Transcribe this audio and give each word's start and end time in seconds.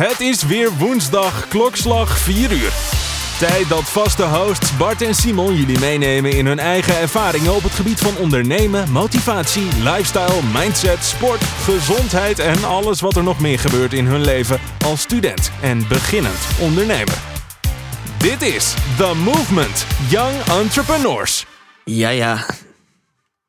Het 0.00 0.20
is 0.20 0.42
weer 0.42 0.70
woensdag, 0.70 1.48
klokslag 1.48 2.18
4 2.18 2.52
uur. 2.52 2.72
Tijd 3.38 3.68
dat 3.68 3.90
vaste 3.90 4.22
hosts 4.22 4.76
Bart 4.76 5.02
en 5.02 5.14
Simon 5.14 5.54
jullie 5.54 5.78
meenemen 5.78 6.30
in 6.30 6.46
hun 6.46 6.58
eigen 6.58 6.98
ervaringen 6.98 7.54
op 7.54 7.62
het 7.62 7.72
gebied 7.72 8.00
van 8.00 8.16
ondernemen, 8.16 8.90
motivatie, 8.90 9.62
lifestyle, 9.82 10.42
mindset, 10.52 11.04
sport, 11.04 11.42
gezondheid 11.42 12.38
en 12.38 12.64
alles 12.64 13.00
wat 13.00 13.16
er 13.16 13.22
nog 13.22 13.40
meer 13.40 13.58
gebeurt 13.58 13.92
in 13.92 14.06
hun 14.06 14.20
leven 14.20 14.60
als 14.84 15.00
student 15.00 15.50
en 15.62 15.88
beginnend 15.88 16.38
ondernemer. 16.60 17.18
Dit 18.18 18.42
is 18.42 18.74
The 18.96 19.14
Movement 19.14 19.86
Young 20.08 20.36
Entrepreneurs. 20.48 21.46
Ja, 21.84 22.08
ja. 22.08 22.46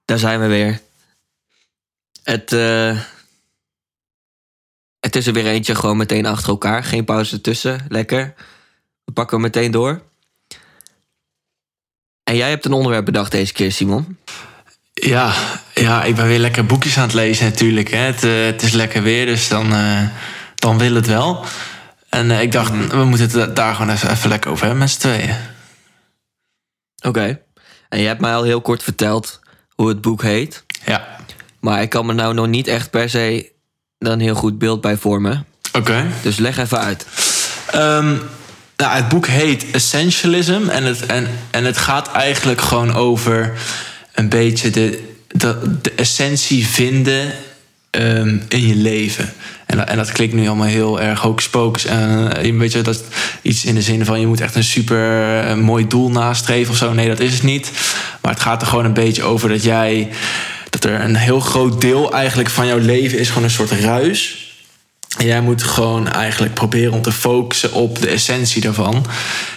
Daar 0.06 0.20
zijn 0.20 0.40
we 0.40 0.48
weer. 0.48 0.82
Het, 2.24 2.54
eh, 2.54 3.00
het 5.12 5.22
is 5.22 5.28
er 5.28 5.34
weer 5.34 5.46
eentje 5.46 5.76
gewoon 5.76 5.98
meteen 5.98 6.26
achter 6.26 6.50
elkaar. 6.50 6.84
Geen 6.84 7.06
pauze 7.06 7.36
ertussen. 7.36 7.86
Lekker. 7.90 8.34
We 9.04 9.12
pakken 9.12 9.38
hem 9.38 9.46
meteen 9.46 9.72
door. 9.72 10.02
En 12.24 12.36
jij 12.36 12.50
hebt 12.50 12.66
een 12.66 12.74
onderwerp 12.74 13.06
bedacht 13.06 13.32
deze 13.32 13.54
keer, 13.54 13.72
Simon. 13.72 14.18
Ja, 14.94 15.34
ja, 15.74 16.04
ik 16.04 16.16
ben 16.16 16.28
weer 16.28 16.40
lekker 16.40 16.66
boekjes 16.66 16.98
aan 16.98 17.04
het 17.04 17.14
lezen 17.14 17.46
natuurlijk. 17.46 17.90
Hè. 17.90 17.98
Het, 17.98 18.24
eh, 18.24 18.46
het 18.46 18.62
is 18.62 18.72
lekker 18.72 19.04
weer, 19.04 19.26
dus 19.26 19.48
dan, 19.48 19.74
eh, 19.74 20.04
dan 20.56 20.78
wil 20.78 20.94
het 20.94 21.08
wel. 21.08 21.46
En 22.10 22.32
eh, 22.32 22.42
ik 22.42 22.52
dacht, 22.52 22.88
we 22.88 23.04
moeten 23.04 23.40
het 23.40 23.56
daar 23.56 23.76
gewoon 23.76 23.94
even, 23.94 24.12
even 24.12 24.30
lekker 24.30 24.52
over 24.52 24.64
hebben 24.64 24.82
met 24.82 24.92
z'n 24.92 25.00
tweeën. 25.00 25.36
Oké. 27.06 27.42
En 27.90 28.00
je 28.00 28.08
hebt 28.08 28.22
mij 28.22 28.36
al 28.36 28.44
heel 28.44 28.62
kort 28.62 28.84
verteld 28.84 29.40
hoe 29.76 29.88
het 29.88 30.02
boek 30.02 30.22
heet. 30.22 30.66
Ja, 30.86 31.18
Maar 31.60 31.82
ik 31.82 31.90
kan 31.90 32.06
me 32.06 32.14
nou 32.14 32.34
nog 32.34 32.48
niet 32.48 32.68
echt 32.68 32.90
per 32.90 33.10
se 33.10 33.52
dan 34.02 34.20
heel 34.20 34.36
goed 34.36 34.58
beeld 34.60 34.82
bij 34.82 34.98
vormen. 34.98 35.46
oké. 35.74 36.06
Dus 36.22 36.38
leg 36.38 36.58
even 36.58 36.80
uit. 36.80 37.06
Ehm, 37.72 38.14
nou, 38.78 38.96
het 38.96 39.10
boek 39.10 39.28
heet 39.28 39.66
Essentialism. 39.72 40.62
En 40.70 40.84
het, 40.84 41.06
en, 41.06 41.28
en 41.52 41.66
het 41.66 41.78
gaat 41.78 42.12
eigenlijk 42.12 42.62
gewoon 42.62 42.94
over 42.94 43.54
een 44.14 44.30
beetje 44.30 44.70
de, 44.70 45.14
de, 45.28 45.78
de 45.82 45.92
essentie 45.96 46.66
vinden 46.68 47.32
ehm, 47.90 48.38
in 48.48 48.68
je 48.68 48.76
leven. 48.76 49.34
En, 49.66 49.78
dat- 49.78 49.88
en 49.88 49.98
dat 49.98 50.12
klinkt 50.12 50.34
nu 50.36 50.48
allemaal 50.48 50.68
heel 50.68 51.02
erg 51.02 51.20
hocus. 51.22 51.86
En 51.86 52.36
eh, 52.38 52.58
weet 52.58 52.72
je, 52.72 52.82
dat 52.82 52.96
is 52.96 53.02
iets 53.42 53.66
in 53.66 53.76
de 53.76 53.82
zin 53.82 54.06
van 54.06 54.20
je 54.20 54.28
moet 54.28 54.42
echt 54.42 54.56
een 54.56 54.64
super 54.64 55.40
eh, 55.44 55.56
mooi 55.56 55.88
doel 55.88 56.10
nastreven 56.12 56.72
of 56.72 56.78
zo. 56.78 56.94
Nee, 56.94 57.08
dat 57.08 57.20
is 57.20 57.34
het 57.34 57.44
niet. 57.44 57.72
Maar 58.22 58.32
het 58.34 58.42
gaat 58.42 58.62
er 58.62 58.68
gewoon 58.68 58.86
een 58.86 58.94
beetje 58.94 59.24
over 59.24 59.50
dat 59.50 59.64
jij. 59.64 60.10
Er 60.82 61.02
een 61.02 61.16
heel 61.16 61.40
groot 61.40 61.82
deel 61.82 62.14
eigenlijk 62.14 62.50
van 62.50 62.68
jouw 62.68 62.78
leven 62.78 63.20
is 63.20 63.28
gewoon 63.28 63.44
een 63.44 63.50
soort 63.50 63.72
ruis. 63.72 64.50
En 65.18 65.26
jij 65.26 65.42
moet 65.42 65.64
gewoon 65.64 66.08
eigenlijk 66.08 66.54
proberen 66.54 66.94
om 66.94 67.02
te 67.02 67.12
focussen 67.12 67.74
op 67.74 68.00
de 68.00 68.08
essentie 68.10 68.62
daarvan. 68.62 69.06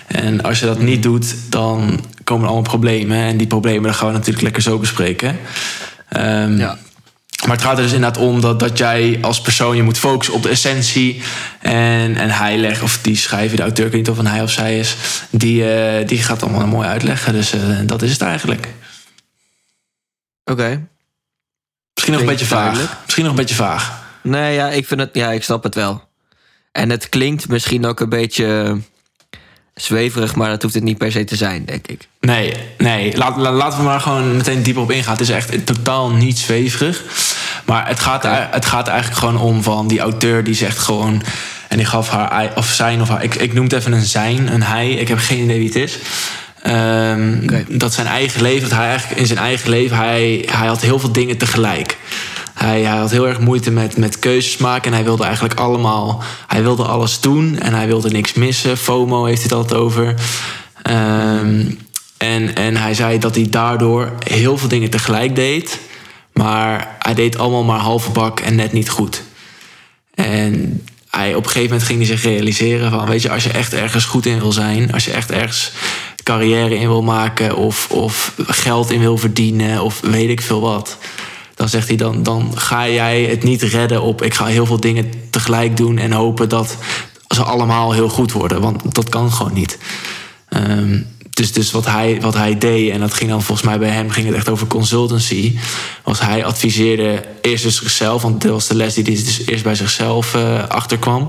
En 0.07 0.43
als 0.43 0.61
je 0.61 0.67
dat 0.67 0.79
niet 0.79 1.03
doet, 1.03 1.35
dan 1.49 2.05
komen 2.25 2.45
er 2.45 2.51
allemaal 2.51 2.71
problemen. 2.71 3.19
En 3.19 3.37
die 3.37 3.47
problemen 3.47 3.83
daar 3.83 3.95
gaan 3.95 4.07
we 4.07 4.13
natuurlijk 4.13 4.43
lekker 4.43 4.63
zo 4.63 4.79
bespreken. 4.79 5.39
Ehm, 6.09 6.59
Ja. 6.59 6.79
Maar 7.47 7.57
het 7.57 7.65
gaat 7.65 7.77
er 7.77 7.83
dus 7.83 7.93
inderdaad 7.93 8.23
om 8.23 8.41
dat, 8.41 8.61
dat 8.61 8.79
jij 8.79 9.19
als 9.21 9.41
persoon 9.41 9.77
je 9.77 9.83
moet 9.83 9.99
focussen 9.99 10.35
op 10.35 10.43
de 10.43 10.49
essentie. 10.49 11.23
En, 11.61 12.17
en 12.17 12.31
hij 12.31 12.59
legt, 12.59 12.83
of 12.83 12.99
die 13.03 13.17
schrijver, 13.17 13.57
de 13.57 13.63
auteur, 13.63 13.87
ik 13.87 13.93
weet 13.93 14.01
niet 14.01 14.11
of 14.11 14.19
een 14.19 14.27
hij 14.27 14.43
of 14.43 14.51
zij 14.51 14.79
is, 14.79 14.97
die, 15.31 15.73
eh, 15.75 16.07
die 16.07 16.23
gaat 16.23 16.43
allemaal 16.43 16.67
mooi 16.67 16.89
uitleggen. 16.89 17.33
Dus 17.33 17.53
eh, 17.53 17.61
dat 17.85 18.03
is 18.03 18.13
het 18.13 18.21
eigenlijk. 18.21 18.69
Oké. 20.45 20.87
Misschien 22.07 22.13
nog 22.13 22.21
een 22.21 22.27
beetje 22.39 22.47
vaag. 22.47 22.65
duidelijk. 22.75 22.93
Misschien 23.03 23.25
nog 23.25 23.33
een 23.33 23.39
beetje 23.39 23.55
vaag. 23.55 24.03
Nee, 24.23 24.55
ja, 24.55 24.69
ik 24.69 24.87
vind 24.87 25.01
het. 25.01 25.11
Ja, 25.13 25.31
ik 25.31 25.43
snap 25.45 25.63
het 25.63 25.75
wel. 25.75 26.03
En 26.73 26.91
het 26.91 27.09
klinkt 27.09 27.49
misschien 27.49 27.87
ook 27.87 28.01
een 28.01 28.09
beetje 28.09 28.79
zweverig, 29.75 30.35
maar 30.35 30.49
dat 30.49 30.63
hoeft 30.63 30.75
het 30.75 30.83
niet 30.83 30.99
per 30.99 31.13
se 31.13 31.25
te 31.25 31.37
zijn, 31.37 31.65
denk 31.65 31.87
ik. 31.87 32.09
Nee, 32.21 32.55
nee. 32.79 33.17
Laat, 33.17 33.37
la- 33.37 33.53
laten 33.53 33.79
we 33.79 33.85
maar 33.85 34.01
gewoon 34.01 34.37
meteen 34.37 34.63
dieper 34.63 34.83
op 34.83 34.91
ingaan. 34.91 35.13
Het 35.13 35.21
is 35.21 35.31
echt 35.31 35.67
totaal 35.67 36.11
niet 36.11 36.39
zweverig. 36.39 37.03
Maar 37.65 37.89
het 37.89 38.01
gaat, 38.01 38.23
het 38.51 38.65
gaat 38.67 38.89
eigenlijk 38.89 39.19
gewoon 39.19 39.37
om 39.37 39.63
van 39.63 39.89
die 39.89 40.01
auteur 40.01 40.45
die 40.45 40.55
zegt 40.55 40.79
gewoon... 40.79 41.23
En 41.69 41.77
die 41.77 41.87
gaf 41.87 42.09
haar, 42.09 42.51
of 42.55 42.67
zijn 42.67 43.01
of 43.01 43.09
haar... 43.09 43.23
Ik, 43.23 43.35
ik 43.35 43.53
noem 43.53 43.65
het 43.65 43.73
even 43.73 43.93
een 43.93 44.05
zijn, 44.05 44.53
een 44.53 44.63
hij. 44.63 44.91
Ik 44.91 45.09
heb 45.09 45.19
geen 45.19 45.39
idee 45.43 45.59
wie 45.59 45.67
het 45.67 45.77
is. 45.77 45.99
Ehm. 46.65 47.65
Dat 47.69 47.93
zijn 47.93 48.07
eigen 48.07 48.43
leven, 48.43 48.69
dat 48.69 48.79
hij 48.79 48.89
eigenlijk 48.89 49.21
in 49.21 49.27
zijn 49.27 49.39
eigen 49.39 49.71
leven... 49.71 49.97
Hij, 49.97 50.49
hij 50.51 50.67
had 50.67 50.81
heel 50.81 50.99
veel 50.99 51.13
dingen 51.13 51.37
tegelijk. 51.37 51.99
Hij, 52.55 52.83
hij 52.83 52.97
had 52.97 53.11
heel 53.11 53.29
erg 53.29 53.41
moeite 53.41 53.71
met, 53.71 53.97
met 53.97 54.19
keuzes 54.19 54.57
maken. 54.57 54.91
En 54.91 54.97
hij 54.97 55.05
wilde 55.05 55.25
eigenlijk 55.25 55.55
allemaal... 55.55 56.23
Hij 56.47 56.63
wilde 56.63 56.83
alles 56.83 57.21
doen 57.21 57.59
en 57.59 57.75
hij 57.75 57.87
wilde 57.87 58.11
niks 58.11 58.33
missen. 58.33 58.77
FOMO 58.77 59.25
heeft 59.25 59.43
hij 59.43 59.49
het 59.49 59.53
altijd 59.53 59.81
over. 59.81 60.15
Ehm, 60.83 61.71
en, 62.17 62.55
en 62.55 62.77
hij 62.77 62.95
zei 62.95 63.19
dat 63.19 63.35
hij 63.35 63.47
daardoor 63.51 64.13
heel 64.29 64.59
veel 64.59 64.69
dingen 64.69 64.91
tegelijk 64.91 65.35
deed. 65.35 65.81
Maar 66.33 66.97
hij 66.99 67.15
deed 67.15 67.39
allemaal 67.39 67.65
maar 67.65 67.81
halve 67.81 68.11
bak 68.11 68.41
en 68.41 68.55
net 68.55 68.73
niet 68.73 68.91
goed. 68.91 69.23
En 70.15 70.83
hij, 71.11 71.35
op 71.35 71.45
een 71.45 71.51
gegeven 71.51 71.69
moment 71.69 71.87
ging 71.87 71.99
hij 71.99 72.09
zich 72.09 72.23
realiseren 72.23 72.91
van... 72.91 73.07
weet 73.07 73.23
je, 73.23 73.31
als 73.31 73.45
je 73.45 73.51
echt 73.51 73.75
ergens 73.75 74.05
goed 74.05 74.27
in 74.27 74.39
wil 74.39 74.53
zijn... 74.53 74.93
als 74.93 75.05
je 75.05 75.13
echt 75.13 75.31
ergens 75.31 75.73
carrière 76.25 76.75
in 76.75 76.89
wil 76.89 77.03
maken... 77.03 77.57
of, 77.57 77.91
of 77.91 78.35
geld 78.37 78.91
in 78.91 79.01
wil 79.01 79.17
verdienen 79.19 79.83
of 79.83 80.01
weet 80.01 80.29
ik 80.29 80.41
veel 80.41 80.61
wat... 80.61 80.99
dan 81.55 81.69
zegt 81.69 81.89
hij, 81.89 81.97
dan, 81.97 82.23
dan 82.23 82.53
ga 82.55 82.89
jij 82.89 83.23
het 83.23 83.43
niet 83.43 83.63
redden 83.63 84.03
op... 84.03 84.23
ik 84.23 84.35
ga 84.35 84.47
heel 84.47 84.67
veel 84.67 84.81
dingen 84.81 85.11
tegelijk 85.31 85.77
doen 85.77 85.99
en 85.99 86.13
hopen 86.13 86.49
dat 86.49 86.77
ze 87.29 87.43
allemaal 87.43 87.93
heel 87.93 88.09
goed 88.09 88.33
worden. 88.33 88.61
Want 88.61 88.95
dat 88.95 89.09
kan 89.09 89.33
gewoon 89.33 89.55
niet. 89.55 89.79
Ehm, 90.49 91.01
dus 91.35 91.53
dus 91.53 91.71
wat, 91.71 91.87
hij, 91.87 92.21
wat 92.21 92.35
hij 92.35 92.59
deed, 92.59 92.91
en 92.91 93.01
dat 93.01 93.15
ging 93.15 93.31
dan 93.31 93.43
volgens 93.43 93.67
mij 93.67 93.79
bij 93.79 93.89
hem 93.89 94.11
ging 94.11 94.27
het 94.27 94.35
echt 94.35 94.49
over 94.49 94.67
consultancy. 94.67 95.59
Was 96.03 96.21
hij 96.21 96.45
adviseerde 96.45 97.25
eerst 97.41 97.65
dus 97.65 97.77
zichzelf, 97.77 98.23
want 98.23 98.43
dat 98.43 98.51
was 98.51 98.67
de 98.67 98.75
les 98.75 98.95
die 98.95 99.05
hij 99.05 99.15
dus 99.15 99.47
eerst 99.47 99.65
bij 99.65 99.75
zichzelf 99.75 100.35
eh, 100.35 100.69
achterkwam. 100.69 101.29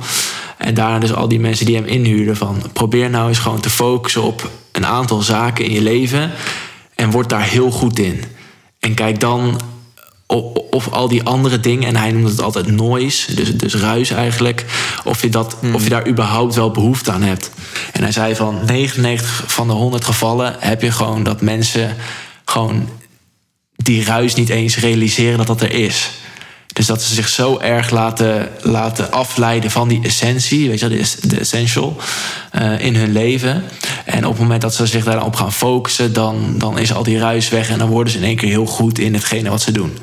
En 0.57 0.73
daarna 0.73 0.99
dus 0.99 1.13
al 1.13 1.27
die 1.27 1.39
mensen 1.39 1.65
die 1.65 1.75
hem 1.75 1.85
inhuurden 1.85 2.37
van 2.37 2.63
probeer 2.73 3.09
nou 3.09 3.27
eens 3.27 3.39
gewoon 3.39 3.59
te 3.59 3.69
focussen 3.69 4.23
op 4.23 4.49
een 4.71 4.85
aantal 4.85 5.21
zaken 5.21 5.65
in 5.65 5.71
je 5.71 5.81
leven. 5.81 6.31
En 6.95 7.11
word 7.11 7.29
daar 7.29 7.43
heel 7.43 7.71
goed 7.71 7.99
in. 7.99 8.23
En 8.79 8.93
kijk 8.93 9.19
dan 9.19 9.61
of, 10.27 10.43
of 10.69 10.91
al 10.91 11.07
die 11.07 11.23
andere 11.23 11.59
dingen, 11.59 11.87
en 11.87 11.95
hij 11.95 12.11
noemde 12.11 12.29
het 12.29 12.41
altijd 12.41 12.67
noise, 12.67 13.35
dus, 13.35 13.55
dus 13.55 13.75
ruis 13.75 14.09
eigenlijk, 14.09 14.65
of 15.03 15.21
je, 15.21 15.29
dat, 15.29 15.55
of 15.73 15.83
je 15.83 15.89
daar 15.89 16.07
überhaupt 16.07 16.55
wel 16.55 16.71
behoefte 16.71 17.11
aan 17.11 17.21
hebt. 17.21 17.51
En 17.91 18.01
hij 18.01 18.11
zei 18.11 18.35
van 18.35 18.59
99 18.65 19.43
van 19.47 19.67
de 19.67 19.73
100 19.73 20.05
gevallen 20.05 20.55
heb 20.59 20.81
je 20.81 20.91
gewoon 20.91 21.23
dat 21.23 21.41
mensen 21.41 21.95
gewoon 22.45 22.89
die 23.75 24.03
ruis 24.03 24.35
niet 24.35 24.49
eens 24.49 24.77
realiseren 24.77 25.37
dat 25.37 25.47
dat 25.47 25.61
er 25.61 25.71
is. 25.71 26.11
Dus 26.75 26.85
dat 26.85 27.01
ze 27.03 27.13
zich 27.13 27.27
zo 27.27 27.59
erg 27.59 27.89
laten, 27.89 28.49
laten 28.61 29.11
afleiden 29.11 29.71
van 29.71 29.87
die 29.87 30.03
essentie, 30.03 30.69
weet 30.69 30.79
je, 30.79 30.87
wel, 30.87 30.97
de, 30.97 31.27
de 31.27 31.39
essential, 31.39 31.97
eh, 32.51 32.79
in 32.79 32.95
hun 32.95 33.11
leven. 33.11 33.63
En 34.05 34.25
op 34.25 34.31
het 34.31 34.41
moment 34.41 34.61
dat 34.61 34.75
ze 34.75 34.85
zich 34.85 35.03
daarop 35.03 35.35
gaan 35.35 35.53
focussen, 35.53 36.13
dan, 36.13 36.55
dan 36.57 36.77
is 36.79 36.93
al 36.93 37.03
die 37.03 37.19
ruis 37.19 37.49
weg 37.49 37.69
en 37.69 37.77
dan 37.79 37.89
worden 37.89 38.13
ze 38.13 38.19
in 38.19 38.23
één 38.25 38.35
keer 38.35 38.49
heel 38.49 38.65
goed 38.65 38.99
in 38.99 39.13
hetgene 39.13 39.49
wat 39.49 39.61
ze 39.61 39.71
doen. 39.71 39.97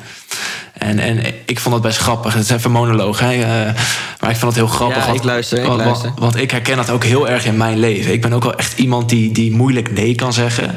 En, 0.73 0.99
en 0.99 1.19
ik 1.45 1.59
vond 1.59 1.73
dat 1.73 1.83
best 1.83 1.97
grappig. 1.97 2.33
Het 2.33 2.43
is 2.43 2.49
even 2.49 2.65
een 2.65 2.71
monoloog, 2.71 3.19
hè? 3.19 3.31
eh, 3.31 3.73
maar 4.19 4.29
ik 4.29 4.37
vond 4.37 4.55
het 4.55 4.55
heel 4.55 4.67
grappig. 4.67 4.97
Ja, 4.97 5.05
want- 5.05 5.17
ik 5.17 5.23
luister, 5.23 5.57
ik 5.57 5.65
want- 5.67 5.83
want- 5.83 6.19
want 6.19 6.35
ik 6.37 6.51
herken 6.51 6.77
dat 6.77 6.89
ook 6.89 7.03
heel 7.03 7.29
erg 7.29 7.45
in 7.45 7.57
mijn 7.57 7.79
leven. 7.79 8.13
Ik 8.13 8.21
ben 8.21 8.33
ook 8.33 8.43
wel 8.43 8.55
echt 8.55 8.79
iemand 8.79 9.09
die, 9.09 9.31
die 9.31 9.51
moeilijk 9.55 9.91
nee 9.91 10.15
kan 10.15 10.33
zeggen. 10.33 10.75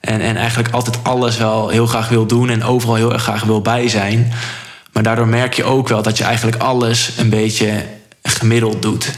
En, 0.00 0.20
en 0.20 0.36
eigenlijk 0.36 0.74
altijd 0.74 0.98
alles 1.02 1.36
wel 1.36 1.68
heel 1.68 1.86
graag 1.86 2.08
wil 2.08 2.26
doen 2.26 2.50
en 2.50 2.64
overal 2.64 2.94
heel 2.94 3.12
erg 3.12 3.22
graag 3.22 3.42
wil 3.44 3.60
bij 3.60 3.88
zijn. 3.88 4.32
Maar 4.92 5.02
daardoor 5.02 5.28
merk 5.28 5.54
je 5.54 5.64
ook 5.64 5.88
wel 5.88 6.02
dat 6.02 6.18
je 6.18 6.24
eigenlijk 6.24 6.62
alles 6.62 7.12
een 7.16 7.30
beetje 7.30 7.86
gemiddeld 8.22 8.82
doet. 8.82 9.10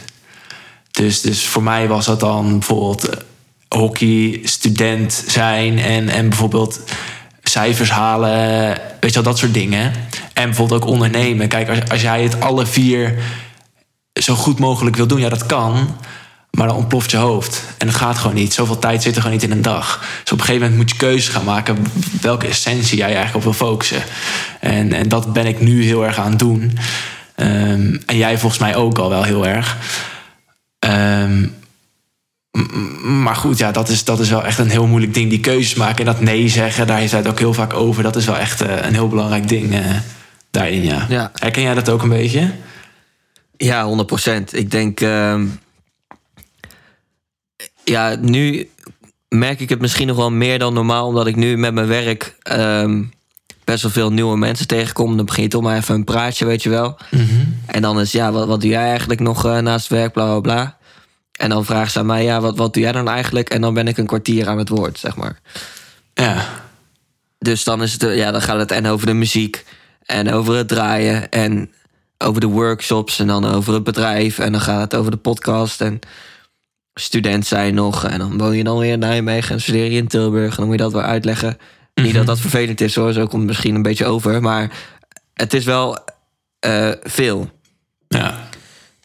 Dus, 0.90 1.20
dus 1.20 1.46
voor 1.46 1.62
mij 1.62 1.88
was 1.88 2.06
dat 2.06 2.20
dan 2.20 2.58
bijvoorbeeld 2.58 3.08
eh, 3.08 3.18
hockey, 3.68 4.40
student 4.44 5.24
zijn 5.26 5.78
en, 5.78 6.08
en 6.08 6.28
bijvoorbeeld 6.28 6.80
cijfers 7.42 7.90
halen, 7.90 8.66
weet 9.00 9.14
je 9.14 9.22
wel, 9.22 9.22
dat 9.22 9.38
soort 9.38 9.54
dingen. 9.54 9.92
En 10.32 10.44
bijvoorbeeld 10.44 10.82
ook 10.82 10.88
ondernemen. 10.88 11.48
Kijk, 11.48 11.68
als, 11.68 11.78
als 11.88 12.00
jij 12.02 12.22
het 12.22 12.40
alle 12.40 12.66
vier 12.66 13.14
zo 14.12 14.34
goed 14.34 14.58
mogelijk 14.58 14.96
wil 14.96 15.06
doen, 15.06 15.20
ja, 15.20 15.28
dat 15.28 15.46
kan. 15.46 15.96
Maar 16.54 16.66
dan 16.66 16.76
ontploft 16.76 17.10
je 17.10 17.16
hoofd. 17.16 17.62
En 17.78 17.86
dat 17.86 17.96
gaat 17.96 18.18
gewoon 18.18 18.36
niet. 18.36 18.52
Zoveel 18.52 18.78
tijd 18.78 19.02
zit 19.02 19.14
er 19.14 19.20
gewoon 19.22 19.36
niet 19.36 19.46
in 19.46 19.56
een 19.56 19.62
dag. 19.62 19.98
Dus 20.22 20.32
op 20.32 20.38
een 20.38 20.44
gegeven 20.44 20.60
moment 20.60 20.76
moet 20.76 20.90
je 20.90 20.96
keuzes 20.96 21.28
gaan 21.28 21.44
maken. 21.44 21.76
welke 22.20 22.46
essentie 22.46 22.96
jij 22.96 23.06
eigenlijk 23.06 23.36
op 23.36 23.42
wil 23.42 23.68
focussen. 23.68 24.02
En, 24.60 24.92
en 24.92 25.08
dat 25.08 25.32
ben 25.32 25.46
ik 25.46 25.60
nu 25.60 25.84
heel 25.84 26.06
erg 26.06 26.18
aan 26.18 26.30
het 26.30 26.38
doen. 26.38 26.78
Ehm, 27.34 27.96
en 28.06 28.16
jij 28.16 28.38
volgens 28.38 28.60
mij 28.60 28.76
ook 28.76 28.98
al 28.98 29.08
wel 29.08 29.22
heel 29.22 29.46
erg. 29.46 29.76
Ehm, 30.78 31.46
maar 33.22 33.36
goed, 33.36 33.58
ja, 33.58 33.72
dat 33.72 33.88
is, 33.88 34.04
dat 34.04 34.20
is 34.20 34.30
wel 34.30 34.44
echt 34.44 34.58
een 34.58 34.70
heel 34.70 34.86
moeilijk 34.86 35.14
ding. 35.14 35.30
Die 35.30 35.40
keuzes 35.40 35.74
maken 35.74 35.98
en 35.98 36.12
dat 36.12 36.20
nee 36.20 36.48
zeggen, 36.48 36.86
daar 36.86 37.02
is 37.02 37.12
het 37.12 37.28
ook 37.28 37.38
heel 37.38 37.54
vaak 37.54 37.72
over. 37.72 38.02
Dat 38.02 38.16
is 38.16 38.24
wel 38.24 38.38
echt 38.38 38.60
eh, 38.60 38.86
een 38.86 38.94
heel 38.94 39.08
belangrijk 39.08 39.48
ding 39.48 39.74
eh, 39.74 39.80
daarin, 40.50 40.82
ja. 40.82 41.06
Ja. 41.08 41.30
Herken 41.34 41.62
jij 41.62 41.74
dat 41.74 41.88
ook 41.88 42.02
een 42.02 42.08
beetje? 42.08 42.50
Ja, 43.56 43.84
100%. 43.84 44.52
Ik 44.52 44.70
denk. 44.70 45.00
ehm, 45.00 45.46
ja, 47.84 48.16
nu 48.20 48.70
merk 49.28 49.60
ik 49.60 49.68
het 49.68 49.80
misschien 49.80 50.06
nog 50.06 50.16
wel 50.16 50.30
meer 50.30 50.58
dan 50.58 50.74
normaal, 50.74 51.06
omdat 51.06 51.26
ik 51.26 51.36
nu 51.36 51.56
met 51.56 51.74
mijn 51.74 51.86
werk 51.86 52.36
ehm, 52.42 53.02
best 53.64 53.82
wel 53.82 53.90
veel 53.90 54.12
nieuwe 54.12 54.36
mensen 54.36 54.66
tegenkom. 54.66 55.16
Dan 55.16 55.26
begin 55.26 55.42
je 55.42 55.48
toch 55.48 55.62
maar 55.62 55.76
even 55.76 55.94
een 55.94 56.04
praatje, 56.04 56.44
weet 56.44 56.62
je 56.62 56.68
wel. 56.68 56.96
En 57.66 57.82
dan 57.82 58.00
is 58.00 58.12
ja, 58.12 58.32
wat, 58.32 58.46
wat 58.46 58.60
doe 58.60 58.70
jij 58.70 58.88
eigenlijk 58.88 59.20
nog 59.20 59.44
eh, 59.44 59.58
naast 59.58 59.88
werk, 59.88 60.12
bla 60.12 60.24
bla 60.24 60.40
bla. 60.40 60.76
En 61.32 61.48
dan 61.48 61.64
vragen 61.64 61.90
ze 61.90 61.98
aan 61.98 62.06
mij, 62.06 62.24
ja, 62.24 62.40
wat, 62.40 62.56
wat 62.56 62.74
doe 62.74 62.82
jij 62.82 62.92
dan 62.92 63.08
eigenlijk? 63.08 63.50
En 63.50 63.60
dan 63.60 63.74
ben 63.74 63.88
ik 63.88 63.98
een 63.98 64.06
kwartier 64.06 64.48
aan 64.48 64.58
het 64.58 64.68
woord, 64.68 64.98
zeg 64.98 65.16
maar. 65.16 65.40
Ja. 66.14 66.62
Dus 67.38 67.64
dan, 67.64 67.82
is 67.82 67.92
het, 67.92 68.02
eh, 68.02 68.16
ja, 68.16 68.30
dan 68.30 68.42
gaat 68.42 68.58
het 68.58 68.70
en 68.70 68.86
over 68.86 69.06
de 69.06 69.12
muziek 69.12 69.64
en 70.04 70.32
over 70.32 70.54
het 70.54 70.68
draaien 70.68 71.30
en 71.30 71.72
over 72.18 72.40
de 72.40 72.46
workshops 72.46 73.18
en 73.18 73.26
dan 73.26 73.44
over 73.44 73.74
het 73.74 73.84
bedrijf 73.84 74.38
en 74.38 74.52
dan 74.52 74.60
gaat 74.60 74.80
het 74.80 74.94
over 74.94 75.10
de 75.10 75.16
podcast 75.16 75.80
en 75.80 76.00
student 76.94 77.46
zijn 77.46 77.74
nog 77.74 78.04
en 78.04 78.18
dan 78.18 78.38
woon 78.38 78.56
je 78.56 78.64
dan 78.64 78.78
weer 78.78 78.92
in 78.92 78.98
Nijmegen 78.98 79.54
en 79.54 79.60
studeer 79.60 79.84
je 79.84 79.96
in 79.96 80.06
Tilburg 80.06 80.50
en 80.50 80.56
dan 80.56 80.66
moet 80.66 80.76
je 80.76 80.82
dat 80.82 80.92
weer 80.92 81.02
uitleggen. 81.02 81.58
Niet 81.94 82.14
dat 82.14 82.26
dat 82.26 82.40
vervelend 82.40 82.80
is 82.80 82.94
hoor, 82.94 83.12
zo 83.12 83.20
komt 83.20 83.32
het 83.32 83.46
misschien 83.46 83.74
een 83.74 83.82
beetje 83.82 84.06
over, 84.06 84.42
maar 84.42 84.70
het 85.34 85.54
is 85.54 85.64
wel 85.64 85.98
eh, 86.58 86.90
veel. 87.02 87.50
Ja. 88.08 88.48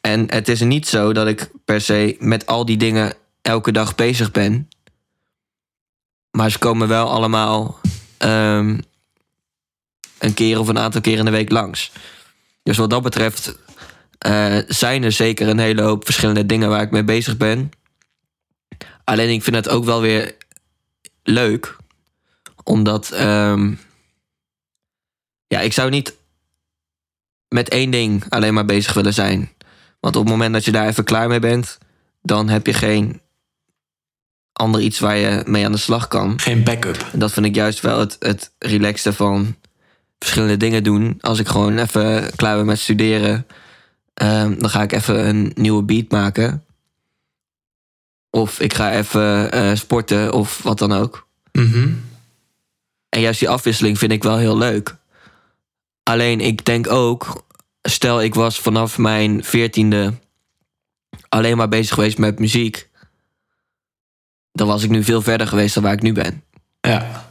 En 0.02 0.32
het 0.32 0.48
is 0.48 0.60
niet 0.60 0.88
zo 0.88 1.14
dat 1.14 1.28
ik 1.28 1.50
per 1.66 1.82
se 1.82 2.16
met 2.20 2.46
al 2.46 2.66
die 2.66 2.78
dingen 2.78 3.14
elke 3.42 3.72
dag 3.72 3.96
bezig 3.96 4.32
ben. 4.32 4.70
Maar 6.32 6.52
ze 6.52 6.58
komen 6.58 6.88
wel 6.88 7.10
allemaal 7.10 7.80
ehm, 8.18 8.78
een 10.18 10.34
keer 10.34 10.60
of 10.60 10.68
een 10.68 10.80
aantal 10.80 11.02
keer 11.02 11.18
in 11.18 11.26
de 11.26 11.32
week 11.32 11.52
langs. 11.52 11.92
Dus 12.64 12.78
wat 12.78 12.90
dat 12.90 13.02
betreft 13.04 13.58
eh, 14.18 14.58
zijn 14.68 15.04
er 15.04 15.12
zeker 15.12 15.48
een 15.48 15.60
hele 15.60 15.82
hoop 15.82 16.06
verschillende 16.06 16.46
dingen 16.46 16.70
waar 16.70 16.82
ik 16.82 16.92
mee 16.92 17.04
bezig 17.04 17.38
ben. 17.38 17.72
Alleen 19.04 19.30
ik 19.30 19.44
vind 19.44 19.56
het 19.56 19.70
ook 19.70 19.84
wel 19.86 20.02
weer 20.02 20.36
leuk. 21.24 21.76
Omdat, 22.64 23.12
ehm, 23.12 23.74
ja, 25.48 25.60
ik 25.60 25.74
zou 25.74 25.90
niet 25.90 26.16
met 27.48 27.70
één 27.70 27.92
ding 27.92 28.24
alleen 28.30 28.54
maar 28.54 28.66
bezig 28.66 28.94
willen 28.94 29.14
zijn. 29.14 29.52
Want 30.00 30.16
op 30.16 30.22
het 30.22 30.32
moment 30.32 30.54
dat 30.54 30.66
je 30.66 30.72
daar 30.72 30.88
even 30.88 31.04
klaar 31.04 31.28
mee 31.28 31.40
bent, 31.40 31.78
dan 32.22 32.50
heb 32.50 32.66
je 32.66 32.74
geen 32.74 33.22
ander 34.54 34.82
iets 34.82 35.00
waar 35.00 35.18
je 35.18 35.44
mee 35.46 35.66
aan 35.66 35.72
de 35.72 35.78
slag 35.78 36.08
kan. 36.08 36.40
Geen 36.40 36.64
backup. 36.64 37.10
En 37.12 37.20
dat 37.20 37.32
vind 37.32 37.46
ik 37.46 37.56
juist 37.56 37.80
wel 37.80 38.00
het, 38.00 38.16
het 38.20 38.52
relaxte 38.60 39.14
van 39.14 39.56
verschillende 40.20 40.58
dingen 40.58 40.84
doen. 40.84 41.18
Als 41.22 41.40
ik 41.40 41.48
gewoon 41.48 41.78
even 41.78 42.36
klaar 42.36 42.56
ben 42.56 42.66
met 42.66 42.80
studeren, 42.80 43.48
ehm, 44.14 44.60
dan 44.60 44.70
ga 44.70 44.82
ik 44.82 44.92
even 44.92 45.28
een 45.28 45.52
nieuwe 45.56 45.84
beat 45.84 46.10
maken. 46.10 46.64
Of 48.30 48.60
ik 48.60 48.74
ga 48.74 48.92
even 48.92 49.52
eh, 49.52 49.76
sporten 49.76 50.34
of 50.34 50.64
wat 50.64 50.78
dan 50.78 50.92
ook. 50.92 51.28
Mhm. 51.52 51.90
En 53.10 53.22
juist 53.22 53.40
die 53.40 53.50
afwisseling 53.50 53.98
vind 53.98 54.12
ik 54.12 54.24
wel 54.24 54.38
heel 54.38 54.58
leuk. 54.58 54.96
Alleen 56.04 56.42
ik 56.42 56.66
denk 56.66 56.90
ook, 56.90 57.46
stel 57.82 58.22
ik 58.22 58.34
was 58.36 58.60
vanaf 58.60 58.98
mijn 58.98 59.44
veertiende 59.44 60.14
alleen 61.30 61.58
maar 61.58 61.70
bezig 61.70 61.94
geweest 61.94 62.18
met 62.18 62.40
muziek. 62.40 62.90
Dan 64.52 64.68
was 64.68 64.84
ik 64.84 64.90
nu 64.90 65.04
veel 65.04 65.22
verder 65.22 65.48
geweest 65.48 65.74
dan 65.74 65.84
waar 65.84 65.94
ik 65.94 66.02
nu 66.02 66.14
ben. 66.14 66.44
Ja. 66.82 67.28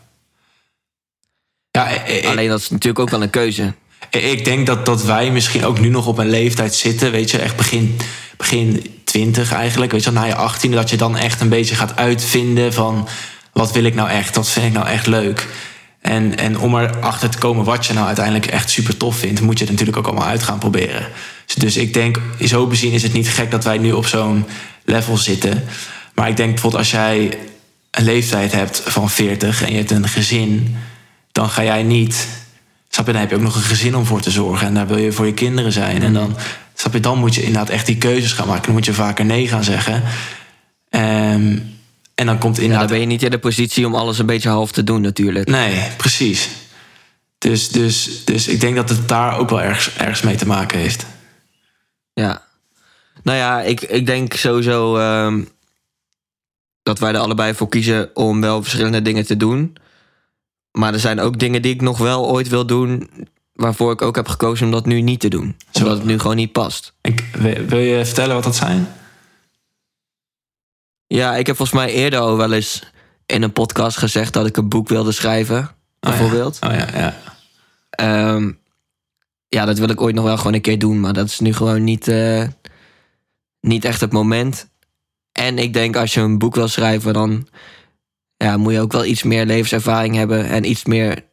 Ja, 1.70 2.02
Alleen 2.24 2.48
dat 2.48 2.60
is 2.60 2.70
natuurlijk 2.70 2.98
ook 2.98 3.10
wel 3.10 3.22
een 3.22 3.30
keuze. 3.30 3.74
Ik 4.10 4.44
denk 4.44 4.66
dat, 4.66 4.86
dat 4.86 5.02
wij 5.02 5.30
misschien 5.30 5.64
ook 5.64 5.80
nu 5.80 5.88
nog 5.88 6.06
op 6.06 6.18
een 6.18 6.30
leeftijd 6.30 6.74
zitten, 6.74 7.10
weet 7.10 7.30
je, 7.30 7.38
echt 7.38 7.56
begin, 7.56 7.96
begin 8.36 8.97
20 9.08 9.52
eigenlijk, 9.52 9.92
weet 9.92 10.04
je, 10.04 10.10
na 10.10 10.24
je 10.24 10.34
18, 10.34 10.70
dat 10.70 10.90
je 10.90 10.96
dan 10.96 11.16
echt 11.16 11.40
een 11.40 11.48
beetje 11.48 11.74
gaat 11.74 11.96
uitvinden 11.96 12.72
van 12.72 13.08
wat 13.52 13.72
wil 13.72 13.84
ik 13.84 13.94
nou 13.94 14.08
echt, 14.08 14.36
wat 14.36 14.48
vind 14.48 14.66
ik 14.66 14.72
nou 14.72 14.86
echt 14.86 15.06
leuk. 15.06 15.48
En, 16.00 16.38
en 16.38 16.58
om 16.58 16.78
erachter 16.78 17.28
te 17.30 17.38
komen 17.38 17.64
wat 17.64 17.86
je 17.86 17.92
nou 17.92 18.06
uiteindelijk 18.06 18.46
echt 18.46 18.70
super 18.70 18.96
tof 18.96 19.16
vindt, 19.16 19.40
moet 19.40 19.58
je 19.58 19.64
het 19.64 19.72
natuurlijk 19.72 19.98
ook 19.98 20.06
allemaal 20.06 20.28
uit 20.28 20.42
gaan 20.42 20.58
proberen. 20.58 21.06
Dus, 21.46 21.54
dus 21.54 21.76
ik 21.76 21.94
denk, 21.94 22.20
zo 22.44 22.66
bezien 22.66 22.92
is 22.92 23.02
het 23.02 23.12
niet 23.12 23.28
gek 23.28 23.50
dat 23.50 23.64
wij 23.64 23.78
nu 23.78 23.92
op 23.92 24.06
zo'n 24.06 24.46
level 24.84 25.16
zitten. 25.16 25.64
Maar 26.14 26.28
ik 26.28 26.36
denk 26.36 26.50
bijvoorbeeld 26.50 26.82
als 26.82 26.90
jij 26.90 27.38
een 27.90 28.04
leeftijd 28.04 28.52
hebt 28.52 28.82
van 28.84 29.10
40 29.10 29.62
en 29.62 29.70
je 29.70 29.76
hebt 29.76 29.90
een 29.90 30.08
gezin, 30.08 30.76
dan 31.32 31.50
ga 31.50 31.64
jij 31.64 31.82
niet 31.82 32.26
Snap 32.88 33.06
je, 33.06 33.12
heb 33.12 33.30
je 33.30 33.36
ook 33.36 33.42
nog 33.42 33.54
een 33.54 33.62
gezin 33.62 33.96
om 33.96 34.04
voor 34.04 34.20
te 34.20 34.30
zorgen. 34.30 34.66
En 34.66 34.74
daar 34.74 34.86
wil 34.86 34.96
je 34.96 35.12
voor 35.12 35.26
je 35.26 35.34
kinderen 35.34 35.72
zijn. 35.72 36.02
En 36.02 36.12
dan, 36.12 36.36
snap 36.74 36.92
je, 36.92 37.00
dan 37.00 37.18
moet 37.18 37.34
je 37.34 37.42
inderdaad 37.42 37.70
echt 37.70 37.86
die 37.86 37.98
keuzes 37.98 38.32
gaan 38.32 38.46
maken. 38.46 38.64
Dan 38.64 38.72
moet 38.72 38.84
je 38.84 38.92
vaker 38.92 39.24
nee 39.24 39.48
gaan 39.48 39.64
zeggen. 39.64 40.02
Ehm, 40.90 41.58
en 42.14 42.26
dan 42.26 42.38
komt 42.38 42.56
Ja, 42.56 42.62
inderdaad... 42.62 42.88
dan 42.88 42.98
ben 42.98 43.06
je 43.06 43.12
niet 43.12 43.22
in 43.22 43.30
de 43.30 43.38
positie 43.38 43.86
om 43.86 43.94
alles 43.94 44.18
een 44.18 44.26
beetje 44.26 44.48
half 44.48 44.72
te 44.72 44.84
doen 44.84 45.00
natuurlijk. 45.00 45.48
Nee, 45.48 45.82
precies. 45.96 46.48
Dus, 47.38 47.68
dus, 47.68 48.24
dus 48.24 48.48
ik 48.48 48.60
denk 48.60 48.76
dat 48.76 48.88
het 48.88 49.08
daar 49.08 49.38
ook 49.38 49.50
wel 49.50 49.62
ergens, 49.62 49.96
ergens 49.96 50.22
mee 50.22 50.36
te 50.36 50.46
maken 50.46 50.78
heeft. 50.78 51.06
Ja. 52.12 52.42
Nou 53.22 53.38
ja, 53.38 53.62
ik, 53.62 53.80
ik 53.80 54.06
denk 54.06 54.34
sowieso 54.34 54.96
ehm, 54.96 55.42
dat 56.82 56.98
wij 56.98 57.12
er 57.12 57.18
allebei 57.18 57.54
voor 57.54 57.68
kiezen 57.68 58.10
om 58.14 58.40
wel 58.40 58.62
verschillende 58.62 59.02
dingen 59.02 59.26
te 59.26 59.36
doen. 59.36 59.76
Maar 60.72 60.92
er 60.92 61.00
zijn 61.00 61.20
ook 61.20 61.38
dingen 61.38 61.62
die 61.62 61.74
ik 61.74 61.80
nog 61.80 61.98
wel 61.98 62.28
ooit 62.28 62.48
wil 62.48 62.66
doen, 62.66 63.10
waarvoor 63.52 63.92
ik 63.92 64.02
ook 64.02 64.16
heb 64.16 64.28
gekozen 64.28 64.66
om 64.66 64.72
dat 64.72 64.86
nu 64.86 65.00
niet 65.00 65.20
te 65.20 65.28
doen. 65.28 65.56
Zo. 65.70 65.82
Omdat 65.82 65.98
het 65.98 66.06
nu 66.06 66.18
gewoon 66.18 66.36
niet 66.36 66.52
past. 66.52 66.94
Ik, 67.00 67.24
wil 67.68 67.78
je 67.78 68.04
vertellen 68.04 68.34
wat 68.34 68.44
dat 68.44 68.56
zijn? 68.56 68.88
Ja, 71.06 71.36
ik 71.36 71.46
heb 71.46 71.56
volgens 71.56 71.78
mij 71.78 71.92
eerder 71.92 72.20
al 72.20 72.36
wel 72.36 72.52
eens 72.52 72.92
in 73.26 73.42
een 73.42 73.52
podcast 73.52 73.96
gezegd 73.96 74.32
dat 74.32 74.46
ik 74.46 74.56
een 74.56 74.68
boek 74.68 74.88
wilde 74.88 75.12
schrijven, 75.12 75.70
bijvoorbeeld. 76.00 76.58
Oh 76.66 76.72
ja, 76.72 76.86
ja. 76.94 77.16
Ehm, 77.90 78.52
ja, 79.48 79.64
dat 79.64 79.78
wil 79.78 79.88
ik 79.88 80.00
ooit 80.00 80.14
nog 80.14 80.24
wel 80.24 80.36
gewoon 80.36 80.54
een 80.54 80.60
keer 80.60 80.78
doen, 80.78 81.00
maar 81.00 81.12
dat 81.12 81.26
is 81.26 81.40
nu 81.40 81.52
gewoon 81.52 81.84
niet, 81.84 82.08
eh, 82.08 82.44
niet 83.60 83.84
echt 83.84 84.00
het 84.00 84.12
moment. 84.12 84.68
En 85.32 85.58
ik 85.58 85.72
denk 85.72 85.96
als 85.96 86.14
je 86.14 86.20
een 86.20 86.38
boek 86.38 86.54
wil 86.54 86.68
schrijven, 86.68 87.12
dan 87.12 87.48
ja, 88.38 88.56
moet 88.56 88.72
je 88.72 88.80
ook 88.80 88.92
wel 88.92 89.04
iets 89.04 89.22
meer 89.22 89.46
levenservaring 89.46 90.14
hebben 90.14 90.44
en 90.46 90.70
iets 90.70 90.84
meer 90.84 91.24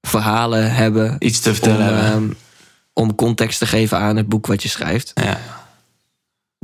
verhalen 0.00 0.74
hebben. 0.74 1.16
Iets 1.18 1.40
te 1.40 1.48
Om, 1.48 1.54
vertellen 1.54 1.84
hebben. 1.94 2.04
ehm, 2.12 2.30
om 2.92 3.14
context 3.14 3.58
te 3.58 3.66
geven 3.66 3.98
aan 3.98 4.16
het 4.16 4.28
boek 4.28 4.46
wat 4.46 4.62
je 4.62 4.68
schrijft. 4.68 5.12
ja. 5.14 5.40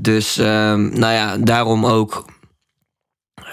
Dus 0.01 0.39
ehm, 0.39 0.99
nou 0.99 1.13
ja, 1.13 1.37
daarom 1.37 1.87
ook 1.87 2.25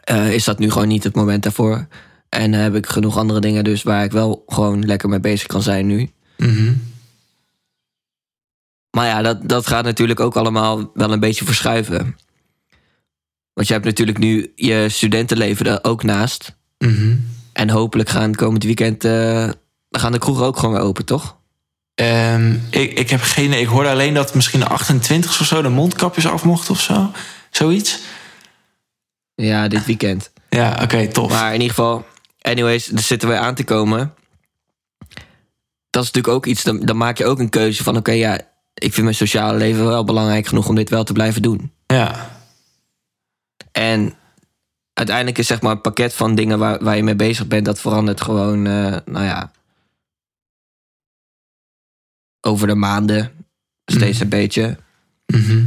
eh, 0.04 0.34
is 0.34 0.44
dat 0.44 0.60
nu 0.60 0.72
gewoon 0.72 0.88
niet 0.88 1.04
het 1.04 1.16
moment 1.16 1.44
daarvoor. 1.44 1.88
En 2.30 2.54
heb 2.54 2.76
ik 2.76 2.86
genoeg 2.88 3.18
andere 3.18 3.40
dingen 3.40 3.64
dus 3.64 3.84
waar 3.84 4.04
ik 4.04 4.12
wel 4.12 4.44
gewoon 4.48 4.86
lekker 4.86 5.10
mee 5.10 5.20
bezig 5.20 5.48
kan 5.48 5.62
zijn 5.62 5.86
nu. 5.88 6.12
Mhm. 6.38 6.74
Maar 8.90 9.06
ja, 9.08 9.22
dat, 9.22 9.50
dat 9.50 9.68
gaat 9.68 9.84
natuurlijk 9.84 10.20
ook 10.20 10.36
allemaal 10.36 10.92
wel 10.94 11.12
een 11.12 11.20
beetje 11.20 11.46
verschuiven. 11.46 12.16
Want 13.54 13.68
je 13.68 13.74
hebt 13.74 13.86
natuurlijk 13.86 14.18
nu 14.18 14.52
je 14.56 14.86
studentenleven 14.90 15.66
er 15.66 15.80
ook 15.82 16.04
naast. 16.04 16.56
Mhm. 16.78 17.16
En 17.54 17.70
hopelijk 17.70 18.10
gaan 18.10 18.36
komend 18.36 18.64
weekend... 18.64 19.04
eh, 19.04 19.50
gaan 19.90 20.12
de 20.12 20.18
kroegen 20.18 20.46
ook 20.46 20.58
gewoon 20.58 20.76
weer 20.76 20.84
open, 20.84 21.06
toch? 21.06 21.38
Ehm, 21.96 22.56
ik, 22.70 23.00
ik 23.00 23.10
heb 23.10 23.22
geen. 23.22 23.54
Ik 23.54 23.68
hoorde 23.68 23.90
alleen 23.90 24.14
dat 24.14 24.36
misschien 24.36 24.60
de 24.60 24.68
28 24.68 25.40
of 25.40 25.48
zo 25.48 25.62
de 25.62 25.70
mondkapjes 25.70 26.28
af 26.28 26.44
mochten 26.44 26.74
of 26.74 26.82
zo. 26.82 27.12
Zoiets. 27.50 28.00
Ja, 29.36 29.68
dit 29.68 29.86
weekend. 29.86 30.32
Ja, 30.50 30.80
oké, 30.82 31.08
tof. 31.08 31.32
Maar 31.32 31.48
in 31.48 31.62
ieder 31.62 31.76
geval, 31.76 32.06
anyways, 32.42 32.92
er 32.92 33.00
zitten 33.00 33.30
wij 33.30 33.40
aan 33.40 33.56
te 33.56 33.64
komen. 33.64 34.14
Dat 35.90 36.04
is 36.04 36.12
natuurlijk 36.12 36.28
ook 36.34 36.46
iets, 36.46 36.64
dan, 36.64 36.80
dan 36.80 36.98
maak 36.98 37.18
je 37.18 37.26
ook 37.26 37.40
een 37.40 37.50
keuze 37.50 37.84
van... 37.84 37.98
oké, 37.98 38.12
ja, 38.12 38.40
ik 38.74 38.94
vind 38.94 39.04
mijn 39.04 39.16
sociale 39.16 39.58
leven 39.58 39.86
wel 39.86 40.04
belangrijk 40.04 40.48
genoeg 40.48 40.68
om 40.68 40.76
dit 40.76 40.90
wel 40.90 41.04
te 41.04 41.14
blijven 41.14 41.42
doen. 41.42 41.72
Ja, 41.88 42.33
En 43.74 44.16
uiteindelijk 44.94 45.38
is 45.38 45.48
zeg 45.48 45.62
maar 45.62 45.72
een 45.72 45.82
pakket 45.82 46.14
van 46.14 46.36
dingen 46.36 46.60
waar, 46.60 46.84
waar 46.84 46.96
je 46.96 47.04
mee 47.04 47.16
bezig 47.16 47.48
bent... 47.48 47.66
dat 47.66 47.80
verandert 47.80 48.22
gewoon, 48.22 48.68
eh, 48.68 48.98
nou 49.06 49.26
ja... 49.26 49.52
over 52.42 52.68
de 52.68 52.76
maanden 52.76 53.46
steeds 53.86 54.20
een 54.20 54.30
beetje. 54.30 54.78
Mhm. 55.26 55.66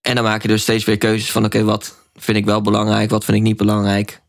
En 0.00 0.14
dan 0.14 0.24
maak 0.24 0.42
je 0.42 0.48
dus 0.48 0.62
steeds 0.62 0.84
weer 0.84 0.98
keuzes 0.98 1.32
van... 1.32 1.44
oké, 1.44 1.64
wat 1.64 1.96
vind 2.14 2.36
ik 2.36 2.44
wel 2.44 2.60
belangrijk, 2.60 3.10
wat 3.10 3.24
vind 3.24 3.36
ik 3.36 3.42
niet 3.42 3.56
belangrijk. 3.56 4.20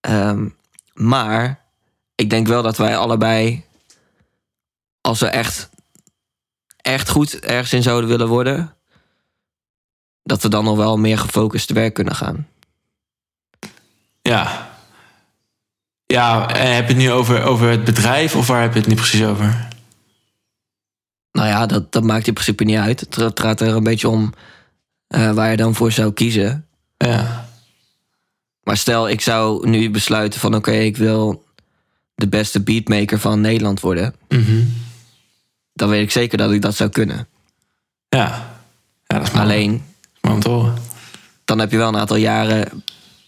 Ehm, 0.00 0.48
maar 0.94 1.64
ik 2.14 2.30
denk 2.30 2.46
wel 2.46 2.62
dat 2.62 2.76
wij 2.76 2.96
allebei... 2.96 3.64
als 5.00 5.20
we 5.20 5.26
echt, 5.26 5.70
echt 6.76 7.08
goed 7.08 7.40
ergens 7.40 7.72
in 7.72 7.82
zouden 7.82 8.10
willen 8.10 8.28
worden... 8.28 8.74
dat 10.30 10.42
we 10.42 10.48
dan 10.48 10.64
nog 10.64 10.76
wel 10.76 10.96
meer 10.96 11.18
gefocust 11.18 11.66
te 11.66 11.74
werk 11.74 11.94
kunnen 11.94 12.14
gaan. 12.14 12.46
ja. 14.22 14.68
Ja, 16.06 16.54
en 16.54 16.74
heb 16.74 16.86
je 16.86 16.94
het 16.94 17.02
nu 17.02 17.10
over, 17.10 17.42
over 17.42 17.68
het 17.68 17.84
bedrijf 17.84 18.36
of 18.36 18.46
waar 18.46 18.62
heb 18.62 18.72
je 18.72 18.78
het 18.78 18.88
nu 18.88 18.94
precies 18.94 19.24
over? 19.24 19.68
Nou 21.32 21.48
ja, 21.48 21.66
dat, 21.66 21.92
dat 21.92 22.02
maakt 22.02 22.26
in 22.26 22.32
principe 22.32 22.64
niet 22.64 22.76
uit. 22.76 23.00
Het, 23.00 23.14
het 23.14 23.40
gaat 23.40 23.60
er 23.60 23.76
een 23.76 23.82
beetje 23.82 24.08
om 24.08 24.32
eh, 25.06 25.32
waar 25.32 25.50
je 25.50 25.56
dan 25.56 25.74
voor 25.74 25.92
zou 25.92 26.12
kiezen. 26.12 26.66
Ja. 26.96 27.48
Maar 28.62 28.76
stel, 28.76 29.08
ik 29.08 29.20
zou 29.20 29.68
nu 29.68 29.90
besluiten 29.90 30.40
van... 30.40 30.54
oké, 30.54 30.72
ik 30.72 30.96
wil 30.96 31.44
de 32.14 32.28
beste 32.28 32.60
beatmaker 32.60 33.18
van 33.18 33.40
Nederland 33.40 33.80
worden. 33.80 34.14
Mhm. 34.28 34.62
Dan 35.72 35.88
weet 35.88 36.02
ik 36.02 36.10
zeker 36.10 36.38
dat 36.38 36.52
ik 36.52 36.62
dat 36.62 36.76
zou 36.76 36.90
kunnen. 36.90 37.28
Ja. 38.08 38.58
Ja, 39.06 39.18
dat 39.18 39.26
is. 39.26 39.32
Alleen, 39.32 39.89
Mooi 40.20 40.34
om 40.34 40.40
te 40.40 40.48
horen. 40.48 40.74
dan 41.44 41.58
heb 41.58 41.70
je 41.70 41.76
wel 41.76 41.88
een 41.88 41.96
aantal 41.96 42.16
jaren... 42.16 42.84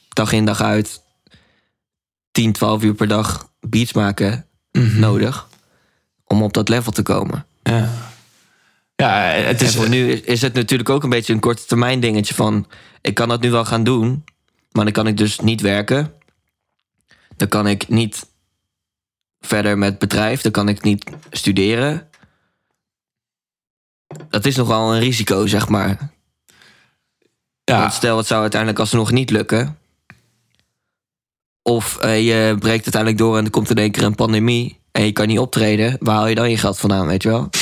dag 0.09 0.33
in 0.33 0.45
dag 0.45 0.61
uit... 0.61 1.01
10, 2.31 2.53
12 2.53 2.83
uur 2.83 2.95
per 2.95 3.09
dag 3.09 3.51
beats 3.61 3.93
maken 3.93 4.47
Mhm. 4.73 4.99
nodig... 5.01 5.49
om 6.25 6.43
op 6.43 6.53
dat 6.53 6.69
level 6.69 6.93
te 6.93 7.03
komen. 7.03 7.47
Ja. 7.63 7.89
Ja, 8.97 9.21
het 9.23 9.61
En 9.61 9.67
is... 9.67 9.75
voor 9.77 9.89
nu 9.89 10.11
is- 10.13 10.21
is 10.21 10.43
het 10.43 10.55
natuurlijk 10.55 10.89
ook 10.89 11.03
een 11.03 11.09
beetje 11.11 11.33
een 11.33 11.41
korte 11.41 11.65
termijn 11.65 12.01
dingetje 12.01 12.35
van... 12.35 12.67
ik 13.01 13.15
kan 13.15 13.29
dat 13.29 13.41
nu 13.41 13.51
wel 13.51 13.65
gaan 13.65 13.85
doen, 13.85 14.25
maar 14.73 14.85
dan 14.85 14.93
kan 14.93 15.07
ik 15.07 15.17
dus 15.17 15.39
niet 15.41 15.61
werken. 15.61 16.13
Dan 17.37 17.49
kan 17.49 17.67
ik 17.67 17.89
niet 17.89 18.27
verder 19.41 19.79
met 19.79 19.99
bedrijf, 19.99 20.41
dan 20.41 20.53
kan 20.53 20.69
ik 20.69 20.83
niet 20.83 21.11
studeren. 21.31 22.09
Dat 24.29 24.45
is 24.45 24.57
nogal 24.57 24.95
een 24.95 25.01
risico, 25.01 25.47
zeg 25.47 25.69
maar. 25.69 26.12
Ja. 27.73 27.81
Want 27.81 27.93
stel, 27.93 28.17
het 28.17 28.27
zou 28.27 28.41
uiteindelijk 28.41 28.81
alsnog 28.81 29.11
niet 29.11 29.31
lukken. 29.31 29.77
Of 31.63 31.97
eh, 31.97 32.27
je 32.27 32.57
breekt 32.59 32.83
uiteindelijk 32.83 33.19
door 33.19 33.39
en 33.39 33.45
er 33.45 33.51
komt 33.51 33.71
in 33.71 33.77
één 33.77 33.91
keer 33.91 34.03
een 34.03 34.15
pandemie... 34.15 34.79
en 34.93 35.05
je 35.05 35.13
kan 35.13 35.27
niet 35.27 35.39
optreden, 35.39 35.97
waar 36.01 36.15
haal 36.15 36.27
je 36.27 36.35
dan 36.35 36.51
je 36.51 36.57
geld 36.59 36.79
vandaan, 36.79 37.07
weet 37.07 37.23
je 37.23 37.29
wel? 37.29 37.51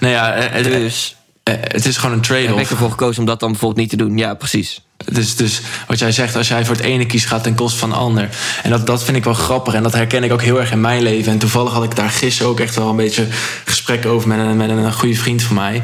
Nou 0.00 0.12
ja, 0.12 0.32
eh, 0.34 0.52
het, 0.52 0.64
Dus 0.64 1.16
eh, 1.42 1.54
het 1.58 1.86
is 1.86 1.96
gewoon 1.96 2.12
een 2.18 2.24
heb 2.24 2.36
ik 2.38 2.46
trade-off. 2.46 2.70
ervoor 2.70 2.90
gekozen 2.90 3.20
om 3.20 3.26
dat 3.26 3.40
dan 3.40 3.50
bijvoorbeeld 3.50 3.80
niet 3.80 3.90
te 3.90 4.06
doen. 4.06 4.18
Ja, 4.18 4.34
precies. 4.34 4.80
Dus, 5.12 5.36
dus 5.36 5.60
wat 5.86 5.98
jij 5.98 6.12
zegt, 6.12 6.36
als 6.36 6.48
jij 6.48 6.64
voor 6.64 6.74
het 6.74 6.84
ene 6.84 7.06
kiest, 7.06 7.26
gaat 7.26 7.42
ten 7.42 7.54
koste 7.54 7.78
van 7.78 7.90
de 7.90 7.96
ander. 7.96 8.28
En 8.62 8.70
dat, 8.70 8.86
dat 8.86 9.04
vind 9.04 9.16
ik 9.16 9.24
wel 9.24 9.34
grappig. 9.34 9.74
En 9.74 9.82
dat 9.82 9.92
herken 9.92 10.24
ik 10.24 10.32
ook 10.32 10.42
heel 10.42 10.60
erg 10.60 10.72
in 10.72 10.80
mijn 10.80 11.02
leven. 11.02 11.32
En 11.32 11.38
toevallig 11.38 11.72
had 11.72 11.84
ik 11.84 11.96
daar 11.96 12.10
gisteren 12.10 12.50
ook 12.50 12.60
echt 12.60 12.74
wel 12.74 12.88
een 12.88 12.96
beetje 12.96 13.26
gesprek 13.64 14.06
over 14.06 14.28
met 14.28 14.38
een, 14.38 14.56
met 14.56 14.70
een 14.70 14.92
goede 14.92 15.16
vriend 15.16 15.42
van 15.42 15.56
mij. 15.56 15.82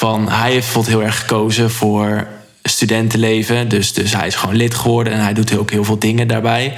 Van 0.00 0.28
hij 0.28 0.50
heeft 0.50 0.64
bijvoorbeeld 0.64 0.96
heel 0.96 1.06
erg 1.06 1.18
gekozen 1.18 1.70
voor 1.70 2.26
studentenleven. 2.62 3.68
Dus, 3.68 3.92
dus 3.92 4.14
hij 4.16 4.26
is 4.26 4.34
gewoon 4.34 4.56
lid 4.56 4.74
geworden 4.74 5.12
en 5.12 5.20
hij 5.20 5.32
doet 5.32 5.58
ook 5.58 5.70
heel 5.70 5.84
veel 5.84 5.98
dingen 5.98 6.28
daarbij. 6.28 6.74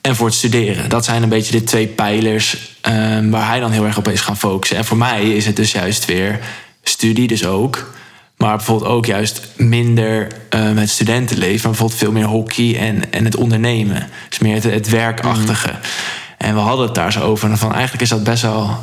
En 0.00 0.16
voor 0.16 0.26
het 0.26 0.34
studeren. 0.34 0.88
Dat 0.88 1.04
zijn 1.04 1.22
een 1.22 1.28
beetje 1.28 1.58
de 1.58 1.64
twee 1.64 1.86
pijlers 1.86 2.76
ehm, 2.80 3.30
waar 3.30 3.46
hij 3.46 3.60
dan 3.60 3.70
heel 3.70 3.84
erg 3.84 3.98
op 3.98 4.08
is 4.08 4.20
gaan 4.20 4.36
focussen. 4.36 4.76
En 4.76 4.84
voor 4.84 4.96
mij 4.96 5.32
is 5.32 5.46
het 5.46 5.56
dus 5.56 5.72
juist 5.72 6.04
weer 6.04 6.40
studie, 6.82 7.26
dus 7.26 7.46
ook. 7.46 7.94
Maar 8.36 8.56
bijvoorbeeld 8.56 8.90
ook 8.90 9.06
juist 9.06 9.40
minder 9.56 10.26
eh, 10.48 10.70
met 10.70 10.90
studentenleven. 10.90 11.60
Maar 11.60 11.70
bijvoorbeeld 11.70 11.98
veel 11.98 12.12
meer 12.12 12.26
hockey 12.26 12.78
en, 12.78 13.12
en 13.12 13.24
het 13.24 13.36
ondernemen. 13.36 14.08
Dus 14.28 14.38
meer 14.38 14.54
het, 14.54 14.64
het 14.64 14.88
werkachtige. 14.88 15.70
En 16.38 16.54
we 16.54 16.60
hadden 16.60 16.86
het 16.86 16.94
daar 16.94 17.12
zo 17.12 17.20
over. 17.20 17.50
En 17.50 17.58
van 17.58 17.72
eigenlijk 17.72 18.02
is 18.02 18.08
dat 18.08 18.24
best 18.24 18.42
wel 18.42 18.78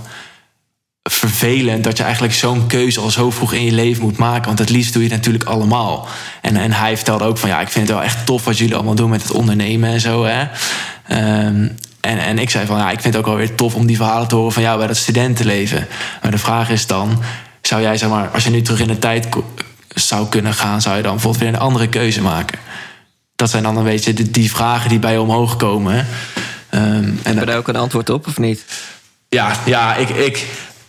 vervelend 1.10 1.84
dat 1.84 1.98
je 1.98 2.04
eigenlijk 2.04 2.34
zo'n 2.34 2.68
keuze 2.68 3.00
al 3.00 3.10
zo 3.10 3.32
vroeg 3.32 3.54
in 3.54 3.66
je 3.66 3.72
leven 3.72 4.04
moet 4.04 4.18
maken. 4.18 4.46
Want 4.46 4.60
het 4.60 4.70
liefst 4.70 4.94
doe 4.94 5.04
je 5.04 5.08
het 5.08 5.18
natuurlijk 5.18 5.44
allemaal. 5.44 6.08
En, 6.42 6.56
en 6.56 6.72
hij 6.72 6.96
vertelde 6.96 7.24
ook 7.24 7.38
van 7.38 7.50
ja, 7.50 7.62
ik 7.62 7.70
vind 7.70 7.88
het 7.88 7.96
wel 7.96 8.06
echt 8.06 8.26
tof 8.26 8.44
wat 8.46 8.58
jullie 8.58 8.76
allemaal 8.76 8.96
doen 8.96 9.10
met 9.10 9.22
het 9.22 9.32
ondernemen 9.32 9.90
en 9.90 10.00
zo. 10.00 10.26
Hè. 10.26 10.48
Ehm, 11.08 11.68
en, 12.02 12.18
en 12.20 12.40
ik 12.40 12.50
zei 12.50 12.66
van 12.66 12.78
ja, 12.78 12.92
ik 12.92 13.02
vind 13.02 13.14
het 13.14 13.24
ook 13.24 13.30
wel 13.30 13.36
weer 13.36 13.56
tof 13.56 13.76
om 13.76 13.86
die 13.86 13.96
verhalen 13.96 14.28
te 14.28 14.36
horen 14.36 14.52
van 14.52 14.64
jou 14.64 14.78
bij 14.78 14.88
dat 14.88 14.98
studentenleven. 14.98 15.88
Maar 16.22 16.32
de 16.32 16.38
vraag 16.38 16.70
is 16.70 16.88
dan, 16.88 17.22
zou 17.62 17.82
jij 17.82 17.98
zeg 17.98 18.10
maar, 18.10 18.28
als 18.28 18.44
je 18.44 18.50
nu 18.50 18.62
terug 18.62 18.80
in 18.80 18.88
de 18.88 19.00
tijd 19.00 19.28
zou 19.88 20.28
kunnen 20.28 20.54
gaan, 20.54 20.82
zou 20.82 20.96
je 20.96 21.02
dan 21.02 21.12
bijvoorbeeld 21.14 21.44
weer 21.44 21.54
een 21.54 21.60
andere 21.60 21.88
keuze 21.88 22.22
maken? 22.22 22.60
Dat 23.36 23.50
zijn 23.50 23.64
dan 23.64 23.78
een 23.78 23.84
beetje 23.84 24.14
die, 24.14 24.32
die 24.32 24.52
vragen 24.52 24.90
die 24.90 25.00
bij 25.00 25.12
je 25.12 25.22
omhoog 25.22 25.56
komen. 25.56 26.08
Ehm, 26.70 26.84
en 26.84 27.20
Heb 27.24 27.40
je 27.40 27.46
daar 27.46 27.58
ook 27.58 27.68
een 27.68 27.76
antwoord 27.76 28.10
op 28.10 28.28
of 28.28 28.38
niet? 28.38 28.66
ja, 29.30 29.56
ja, 29.66 29.96
ik, 29.96 30.10
ik, 30.10 30.46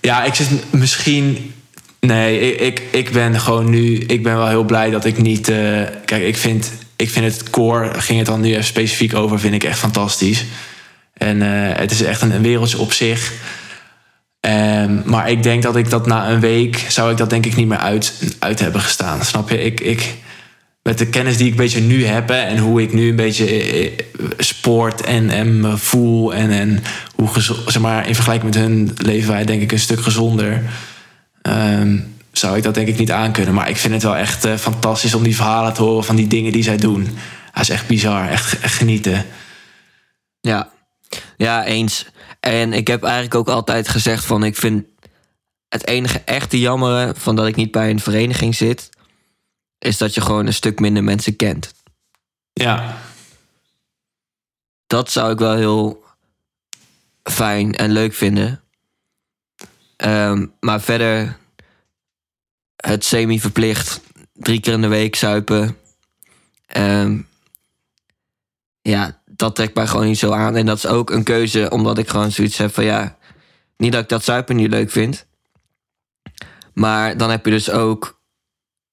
ja, 0.06 0.24
ik 0.24 0.34
zit 0.34 0.48
misschien. 0.70 1.54
Nee, 2.00 2.56
ik, 2.56 2.82
ik, 2.90 3.10
ben 3.10 3.40
gewoon 3.40 3.70
nu. 3.70 3.98
Ik 3.98 4.22
ben 4.22 4.36
wel 4.36 4.48
heel 4.48 4.64
blij 4.64 4.90
dat 4.90 5.04
ik 5.04 5.18
niet. 5.18 5.48
eh, 5.48 5.82
kijk, 6.04 6.22
ik 6.22 6.36
vind, 6.36 6.72
ik 6.96 7.10
vind 7.10 7.24
het 7.24 7.50
core. 7.50 8.00
Ging 8.00 8.18
het 8.18 8.26
dan 8.26 8.40
nu 8.40 8.50
even 8.50 8.64
specifiek 8.64 9.14
over. 9.14 9.40
Vind 9.40 9.54
ik 9.54 9.64
echt 9.64 9.78
fantastisch. 9.78 10.44
En 11.12 11.42
eh, 11.42 11.78
het 11.78 11.90
is 11.90 12.02
echt 12.02 12.22
een, 12.22 12.30
een 12.30 12.42
wereldje 12.42 12.78
op 12.78 12.92
zich. 12.92 13.32
Ehm, 14.40 15.00
maar 15.04 15.30
ik 15.30 15.42
denk 15.42 15.62
dat 15.62 15.76
ik 15.76 15.90
dat 15.90 16.06
na 16.06 16.30
een 16.30 16.40
week. 16.40 16.84
zou 16.88 17.10
ik 17.10 17.16
dat 17.16 17.30
denk 17.30 17.46
ik 17.46 17.56
niet 17.56 17.68
meer 17.68 17.78
uit, 17.78 18.34
uit 18.38 18.60
hebben 18.60 18.80
gestaan. 18.80 19.24
Snap 19.24 19.48
je? 19.48 19.62
Ik. 19.62 19.80
ik 19.80 20.14
met 20.86 20.98
de 20.98 21.06
kennis 21.06 21.36
die 21.36 21.46
ik 21.46 21.50
een 21.50 21.56
beetje 21.56 21.80
nu 21.80 22.04
heb 22.04 22.30
en 22.30 22.58
hoe 22.58 22.82
ik 22.82 22.92
nu 22.92 23.08
een 23.08 23.16
beetje 23.16 23.46
eh, 23.46 23.86
eh, 23.86 23.92
sport 24.38 25.02
en, 25.02 25.30
en 25.30 25.78
voel 25.78 26.34
en, 26.34 26.50
en 26.50 26.82
hoe 27.14 27.40
zeg 27.66 27.78
maar, 27.80 28.08
in 28.08 28.14
vergelijking 28.14 28.54
met 28.54 28.62
hun 28.62 28.96
leven 28.96 29.30
wij 29.30 29.44
denk 29.44 29.62
ik 29.62 29.72
een 29.72 29.78
stuk 29.78 30.00
gezonder. 30.00 30.62
ehm, 31.42 31.98
zou 32.32 32.56
ik 32.56 32.62
dat 32.62 32.74
denk 32.74 32.88
ik 32.88 32.98
niet 32.98 33.10
aankunnen. 33.10 33.54
Maar 33.54 33.68
ik 33.68 33.76
vind 33.76 33.94
het 33.94 34.02
wel 34.02 34.16
echt 34.16 34.44
eh, 34.44 34.54
fantastisch 34.54 35.14
om 35.14 35.22
die 35.22 35.36
verhalen 35.36 35.72
te 35.72 35.82
horen 35.82 36.04
van 36.04 36.16
die 36.16 36.26
dingen 36.26 36.52
die 36.52 36.62
zij 36.62 36.76
doen. 36.76 37.08
Dat 37.52 37.62
is 37.62 37.68
echt 37.68 37.86
bizar, 37.86 38.28
echt, 38.28 38.60
echt 38.60 38.74
genieten. 38.74 39.24
Ja. 40.40 40.70
ja, 41.36 41.64
eens. 41.64 42.06
En 42.40 42.72
ik 42.72 42.86
heb 42.86 43.02
eigenlijk 43.02 43.34
ook 43.34 43.48
altijd 43.48 43.88
gezegd 43.88 44.24
van 44.24 44.44
ik 44.44 44.56
vind 44.56 44.84
het 45.68 45.86
enige 45.86 46.22
echte 46.24 46.58
jammere 46.58 47.14
van 47.16 47.36
dat 47.36 47.46
ik 47.46 47.56
niet 47.56 47.70
bij 47.70 47.90
een 47.90 48.00
vereniging 48.00 48.54
zit, 48.54 48.90
is 49.86 49.98
dat 49.98 50.14
je 50.14 50.20
gewoon 50.20 50.46
een 50.46 50.54
stuk 50.54 50.80
minder 50.80 51.04
mensen 51.04 51.36
kent. 51.36 51.74
Ja, 52.52 52.98
Dat 54.86 55.10
zou 55.10 55.32
ik 55.32 55.38
wel 55.38 55.54
heel 55.54 56.04
fijn 57.22 57.74
en 57.74 57.90
leuk 57.90 58.14
vinden. 58.14 58.62
Ehm, 59.96 60.46
maar 60.60 60.80
verder 60.80 61.38
het 62.76 63.04
semi-verplicht 63.04 64.00
drie 64.32 64.60
keer 64.60 64.72
in 64.72 64.80
de 64.80 64.88
week 64.88 65.16
zuipen. 65.16 65.76
Ehm, 66.66 67.20
ja, 68.80 69.20
dat 69.24 69.54
trekt 69.54 69.74
mij 69.74 69.86
gewoon 69.86 70.06
niet 70.06 70.18
zo 70.18 70.32
aan. 70.32 70.56
En 70.56 70.66
dat 70.66 70.76
is 70.76 70.86
ook 70.86 71.10
een 71.10 71.24
keuze 71.24 71.70
omdat 71.70 71.98
ik 71.98 72.08
gewoon 72.08 72.32
zoiets 72.32 72.58
heb 72.58 72.74
van 72.74 72.84
ja, 72.84 73.16
niet 73.76 73.92
dat 73.92 74.02
ik 74.02 74.08
dat 74.08 74.24
zuipen 74.24 74.56
niet 74.56 74.70
leuk 74.70 74.90
vind. 74.90 75.26
Maar 76.72 77.16
dan 77.16 77.30
heb 77.30 77.44
je 77.44 77.50
dus 77.50 77.70
ook 77.70 78.15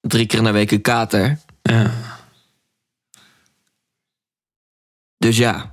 drie 0.06 0.26
keer 0.26 0.38
in 0.38 0.44
de 0.44 0.50
week 0.50 0.70
een 0.70 0.80
kater. 0.80 1.38
ja. 1.62 1.90
Dus 5.18 5.36
ja, 5.36 5.72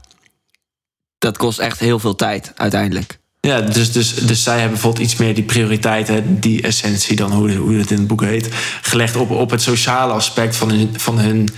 dat 1.18 1.38
kost 1.38 1.60
echt 1.60 1.80
heel 1.80 2.00
veel 2.00 2.16
tijd 2.16 2.52
uiteindelijk. 2.56 3.20
Ja, 3.40 3.62
dus, 3.62 3.92
dus, 3.92 4.16
dus 4.16 4.44
zij 4.44 4.54
hebben 4.54 4.72
bijvoorbeeld 4.72 5.04
iets 5.04 5.16
meer 5.16 5.36
die 5.36 5.44
prioriteiten, 5.44 6.40
die 6.40 6.62
essentie 6.62 7.16
dan, 7.16 7.32
hoe, 7.32 7.56
hoe 7.56 7.74
het 7.74 7.92
in 7.92 7.98
het 7.98 8.08
boek 8.08 8.22
heet, 8.22 8.50
gelegd 8.82 9.16
op, 9.16 9.30
op 9.30 9.50
het 9.50 9.62
sociale 9.62 10.14
aspect 10.14 10.56
van 10.56 10.70
hun, 10.70 11.00
van 11.00 11.20
hun 11.20 11.50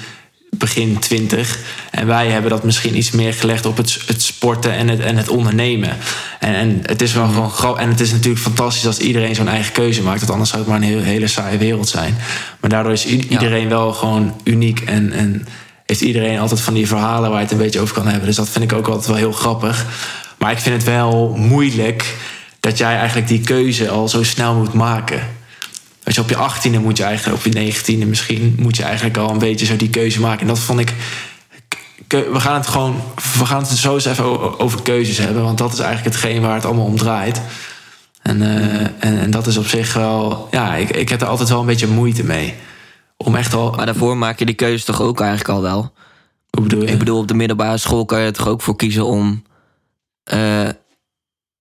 begin 0.58 1.00
twintig. 1.00 1.60
En 1.92 2.08
wij 2.08 2.28
hebben 2.28 2.50
dat 2.52 2.64
misschien 2.64 2.98
iets 2.98 3.12
meer 3.12 3.34
gelegd 3.34 3.66
op 3.66 3.78
het, 3.78 4.00
het 4.06 4.22
sporten 4.22 4.74
en 4.74 4.88
het, 4.88 5.00
en 5.00 5.18
het 5.18 5.30
ondernemen. 5.30 5.98
En, 6.40 6.56
en 6.56 6.82
het 6.86 7.02
is 7.02 7.14
wel 7.14 7.28
gewoon 7.28 7.52
gra- 7.52 7.76
En 7.76 7.90
het 7.90 8.00
is 8.00 8.12
natuurlijk 8.12 8.42
fantastisch 8.44 8.88
als 8.88 8.98
iedereen 8.98 9.36
zo'n 9.36 9.48
eigen 9.48 9.74
keuze 9.74 10.02
maakt. 10.04 10.20
Want 10.20 10.32
anders 10.32 10.50
zou 10.50 10.62
het 10.62 10.72
maar 10.72 10.82
een 10.82 10.88
heel, 10.88 11.02
hele 11.02 11.28
saaie 11.28 11.58
wereld 11.58 11.90
zijn. 11.90 12.16
Maar 12.60 12.70
daardoor 12.70 12.92
is 12.92 13.06
iedereen 13.06 13.70
wel 13.70 13.94
gewoon 13.94 14.36
uniek. 14.44 14.80
En, 14.80 15.12
en 15.12 15.48
heeft 15.86 16.02
iedereen 16.02 16.40
altijd 16.40 16.62
van 16.62 16.74
die 16.74 16.88
verhalen 16.88 17.30
waar 17.30 17.40
je 17.40 17.44
het 17.46 17.54
een 17.54 17.62
beetje 17.64 17.80
over 17.80 17.96
kan 17.96 18.08
hebben. 18.08 18.26
Dus 18.26 18.36
dat 18.36 18.50
vind 18.50 18.72
ik 18.72 18.78
ook 18.78 18.88
altijd 18.88 19.08
wel 19.08 19.16
heel 19.16 19.32
grappig. 19.32 19.86
Maar 20.38 20.52
ik 20.52 20.60
vind 20.60 20.76
het 20.76 20.86
wel 20.86 21.34
moeilijk 21.38 22.16
dat 22.60 22.78
jij 22.78 22.96
eigenlijk 22.98 23.28
die 23.28 23.42
keuze 23.42 23.90
al 23.90 24.10
zo 24.10 24.24
snel 24.24 24.56
moet 24.56 24.74
maken. 24.74 25.28
Weet 26.04 26.16
je, 26.16 26.22
op 26.22 26.30
je 26.30 26.36
achttiende 26.36 26.80
moet 26.80 26.98
je 26.98 27.04
eigenlijk, 27.04 27.38
op 27.38 27.54
je 27.54 27.60
negentiende 27.60 28.06
misschien, 28.06 28.56
moet 28.60 28.78
je 28.78 28.84
eigenlijk 28.84 29.18
al 29.18 29.30
een 29.30 29.38
beetje 29.38 29.66
zo 29.66 29.76
die 29.76 29.90
keuze 29.90 30.20
maken. 30.20 30.42
En 30.42 30.48
dat 30.48 30.60
vond 30.60 30.80
ik. 30.80 30.94
We 32.08 32.40
gaan 32.40 32.56
het 32.56 32.68
gewoon. 32.68 33.02
We 33.38 33.46
gaan 33.46 33.62
het 33.62 33.68
zo 33.68 33.94
eens 33.94 34.06
even 34.06 34.60
over 34.60 34.82
keuzes 34.82 35.18
hebben. 35.18 35.44
Want 35.44 35.58
dat 35.58 35.74
is 35.74 35.80
eigenlijk 35.80 36.16
hetgeen 36.16 36.42
waar 36.42 36.56
het 36.56 36.66
allemaal 36.66 36.86
om 36.86 36.98
draait. 36.98 37.42
En, 38.22 38.42
eh, 38.42 38.82
en, 38.82 39.20
en 39.20 39.32
dat 39.32 39.48
is 39.48 39.58
op 39.58 39.66
zich 39.66 39.94
wel. 39.94 40.48
Ja, 40.52 40.76
ik, 40.76 40.90
ik 40.90 41.10
heb 41.10 41.22
er 41.22 41.28
altijd 41.28 41.50
wel 41.50 41.60
een 41.60 41.66
beetje 41.66 41.88
moeite 41.88 42.24
mee. 42.24 42.54
Om 43.18 43.36
echt 43.36 43.54
al. 43.54 43.72
Maar 43.72 43.86
daarvoor 43.86 44.18
maak 44.18 44.40
je 44.40 44.46
die 44.46 44.56
keuze 44.56 44.86
toch 44.86 45.02
ook 45.02 45.20
eigenlijk 45.20 45.50
al 45.50 45.62
wel. 45.62 45.94
Hoe 46.50 46.64
bedoel 46.64 46.82
je? 46.82 46.88
Ik 46.88 47.00
bedoel, 47.00 47.20
op 47.20 47.28
de 47.28 47.34
middelbare 47.34 47.78
school 47.78 48.06
kan 48.06 48.20
je 48.20 48.26
er 48.26 48.34
toch 48.34 48.48
ook 48.48 48.62
voor 48.62 48.76
kiezen 48.76 49.06
om 49.06 49.44
eh, 50.24 50.70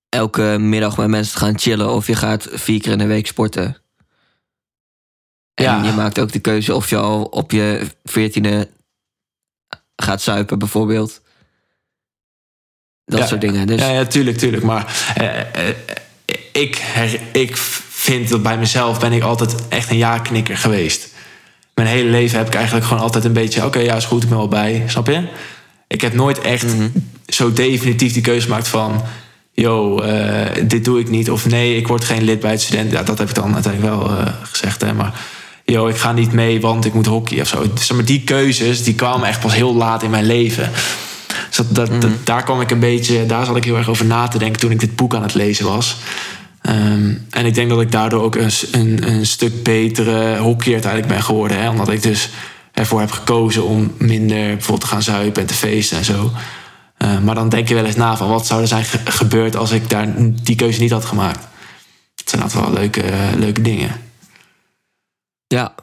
elke 0.09 0.57
middag 0.61 0.97
met 0.97 1.09
mensen 1.09 1.33
te 1.33 1.45
gaan 1.45 1.59
chillen 1.59 1.91
of 1.91 2.07
je 2.07 2.17
gaat 2.17 2.49
vier 2.51 2.81
keer 2.81 2.93
in 2.93 2.99
de 2.99 3.07
week 3.07 3.27
sporten. 3.27 3.77
En 5.55 5.65
Ja. 5.65 5.83
je 5.85 5.93
maakt 5.93 6.19
ook 6.19 6.33
de 6.33 6.39
keuze 6.39 6.75
of 6.75 6.91
je 6.91 6.97
al 6.97 7.23
op 7.25 7.51
je 7.51 7.87
veertiende 8.05 8.69
gaat 9.97 10.23
zuipen, 10.23 10.59
bijvoorbeeld. 10.59 11.21
Dat 13.05 13.19
Ja. 13.21 13.27
soort 13.27 13.41
dingen. 13.41 13.67
Dus 13.67 13.81
Ja, 13.81 13.89
ja, 13.91 14.05
tuurlijk, 14.05 14.39
tuurlijk. 14.39 14.63
Maar 14.63 15.13
eh, 15.15 15.41
eh, 15.69 15.75
ik, 16.53 16.77
her- 16.77 17.21
ik 17.33 17.57
vind 17.89 18.29
dat 18.29 18.43
bij 18.43 18.59
mezelf 18.59 19.01
ben 19.01 19.13
ik 19.13 19.23
altijd 19.23 19.69
echt 19.69 19.91
een 19.91 19.97
ja-knikker 19.97 20.57
geweest. 20.57 21.09
Mijn 21.75 21.89
hele 21.89 22.11
leven 22.11 22.39
heb 22.39 22.47
ik 22.47 22.55
eigenlijk 22.55 22.87
gewoon 22.87 23.03
altijd 23.03 23.25
een 23.25 23.33
beetje... 23.33 23.65
oké, 23.65 23.79
ja, 23.79 23.95
is 23.97 24.05
goed, 24.05 24.23
ik 24.23 24.29
ben 24.29 24.39
wel 24.39 24.49
bij. 24.49 24.83
Snap 24.87 25.07
je? 25.07 25.29
Ik 25.87 26.01
heb 26.01 26.13
nooit 26.15 26.39
echt 26.41 26.67
zo 27.27 27.53
definitief 27.53 28.13
die 28.13 28.23
keuze 28.23 28.43
gemaakt 28.47 28.69
van... 28.69 29.03
yo, 29.53 30.01
eh, 30.01 30.63
dit 30.69 30.85
doe 30.85 31.01
ik 31.01 31.09
niet. 31.09 31.31
Of 31.31 31.47
nee, 31.47 31.77
ik 31.77 31.87
word 31.87 32.05
geen 32.05 32.23
lid 32.23 32.41
bij 32.41 32.51
het 32.51 32.61
student. 32.63 32.91
Ja, 32.93 33.03
dat 33.03 33.19
heb 33.19 33.29
ik 33.29 33.35
dan 33.35 33.55
uiteindelijk 33.55 33.95
wel 33.95 34.09
gezegd. 34.43 34.81
Hè, 34.81 34.93
maar 34.95 35.21
yo, 35.73 35.87
ik 35.89 35.97
ga 35.97 36.13
niet 36.13 36.33
mee, 36.33 36.61
want 36.61 36.85
ik 36.85 36.95
moet 36.95 37.07
hockey 37.07 37.41
of 37.41 37.49
zo. 37.49 37.73
Dus, 37.75 37.91
maar 37.93 38.05
die 38.05 38.21
keuzes, 38.25 38.83
die 38.85 38.95
kwamen 38.95 39.29
echt 39.29 39.41
pas 39.41 39.55
heel 39.55 39.75
laat 39.75 40.03
in 40.03 40.11
mijn 40.11 40.25
leven. 40.27 40.71
Dus 41.49 41.57
dat, 41.57 41.75
dat, 41.75 42.01
dat- 42.03 42.27
daar 42.27 42.43
kwam 42.45 42.61
ik 42.61 42.71
een 42.71 42.79
beetje... 42.81 43.27
daar 43.27 43.45
zat 43.45 43.57
ik 43.57 43.65
heel 43.65 43.77
erg 43.77 43.89
over 43.89 44.05
na 44.05 44.29
te 44.29 44.39
denken... 44.39 44.61
toen 44.61 44.71
ik 44.71 44.81
dit 44.81 44.97
boek 44.97 45.15
aan 45.15 45.23
het 45.23 45.35
lezen 45.35 45.65
was. 45.67 45.97
Ehm, 46.61 47.15
en 47.31 47.47
ik 47.47 47.55
denk 47.55 47.69
dat 47.71 47.81
ik 47.81 47.93
daardoor 47.93 48.23
ook 48.23 48.35
een, 48.37 48.51
een, 48.73 49.09
een 49.13 49.27
stuk 49.27 49.63
betere 49.63 50.39
hockeyer 50.39 50.73
uiteindelijk 50.73 51.13
ben 51.13 51.23
geworden. 51.23 51.61
Hè? 51.61 51.69
Omdat 51.69 51.89
ik 51.89 52.03
dus 52.03 52.29
ervoor 52.73 53.01
heb 53.01 53.11
gekozen 53.11 53.65
om 53.65 53.93
minder 53.99 54.47
bijvoorbeeld 54.47 54.81
te 54.81 54.87
gaan 54.87 55.03
zuipen 55.03 55.41
en 55.43 55.49
te 55.49 55.55
feesten 55.55 55.99
en 55.99 56.05
zo. 56.05 56.33
Eh, 56.97 57.19
maar 57.19 57.35
dan 57.35 57.49
denk 57.49 57.69
je 57.69 57.75
wel 57.75 57.85
eens 57.85 57.97
na 57.97 58.17
van 58.17 58.29
wat 58.29 58.47
zou 58.47 58.61
er 58.61 58.69
zijn 58.69 58.85
ge- 58.85 58.99
gebeurd 59.05 59.57
als 59.57 59.71
ik 59.71 59.91
daar 59.91 60.15
die 60.43 60.57
keuze 60.57 60.81
niet 60.81 60.91
had 60.91 61.05
gemaakt. 61.05 61.47
Het 62.17 62.31
zijn 62.31 62.43
altijd 62.43 62.65
wel 62.65 62.73
leuke, 62.73 63.03
leuke 63.39 63.63
dingen. 63.63 63.91
Ja, 65.53 65.75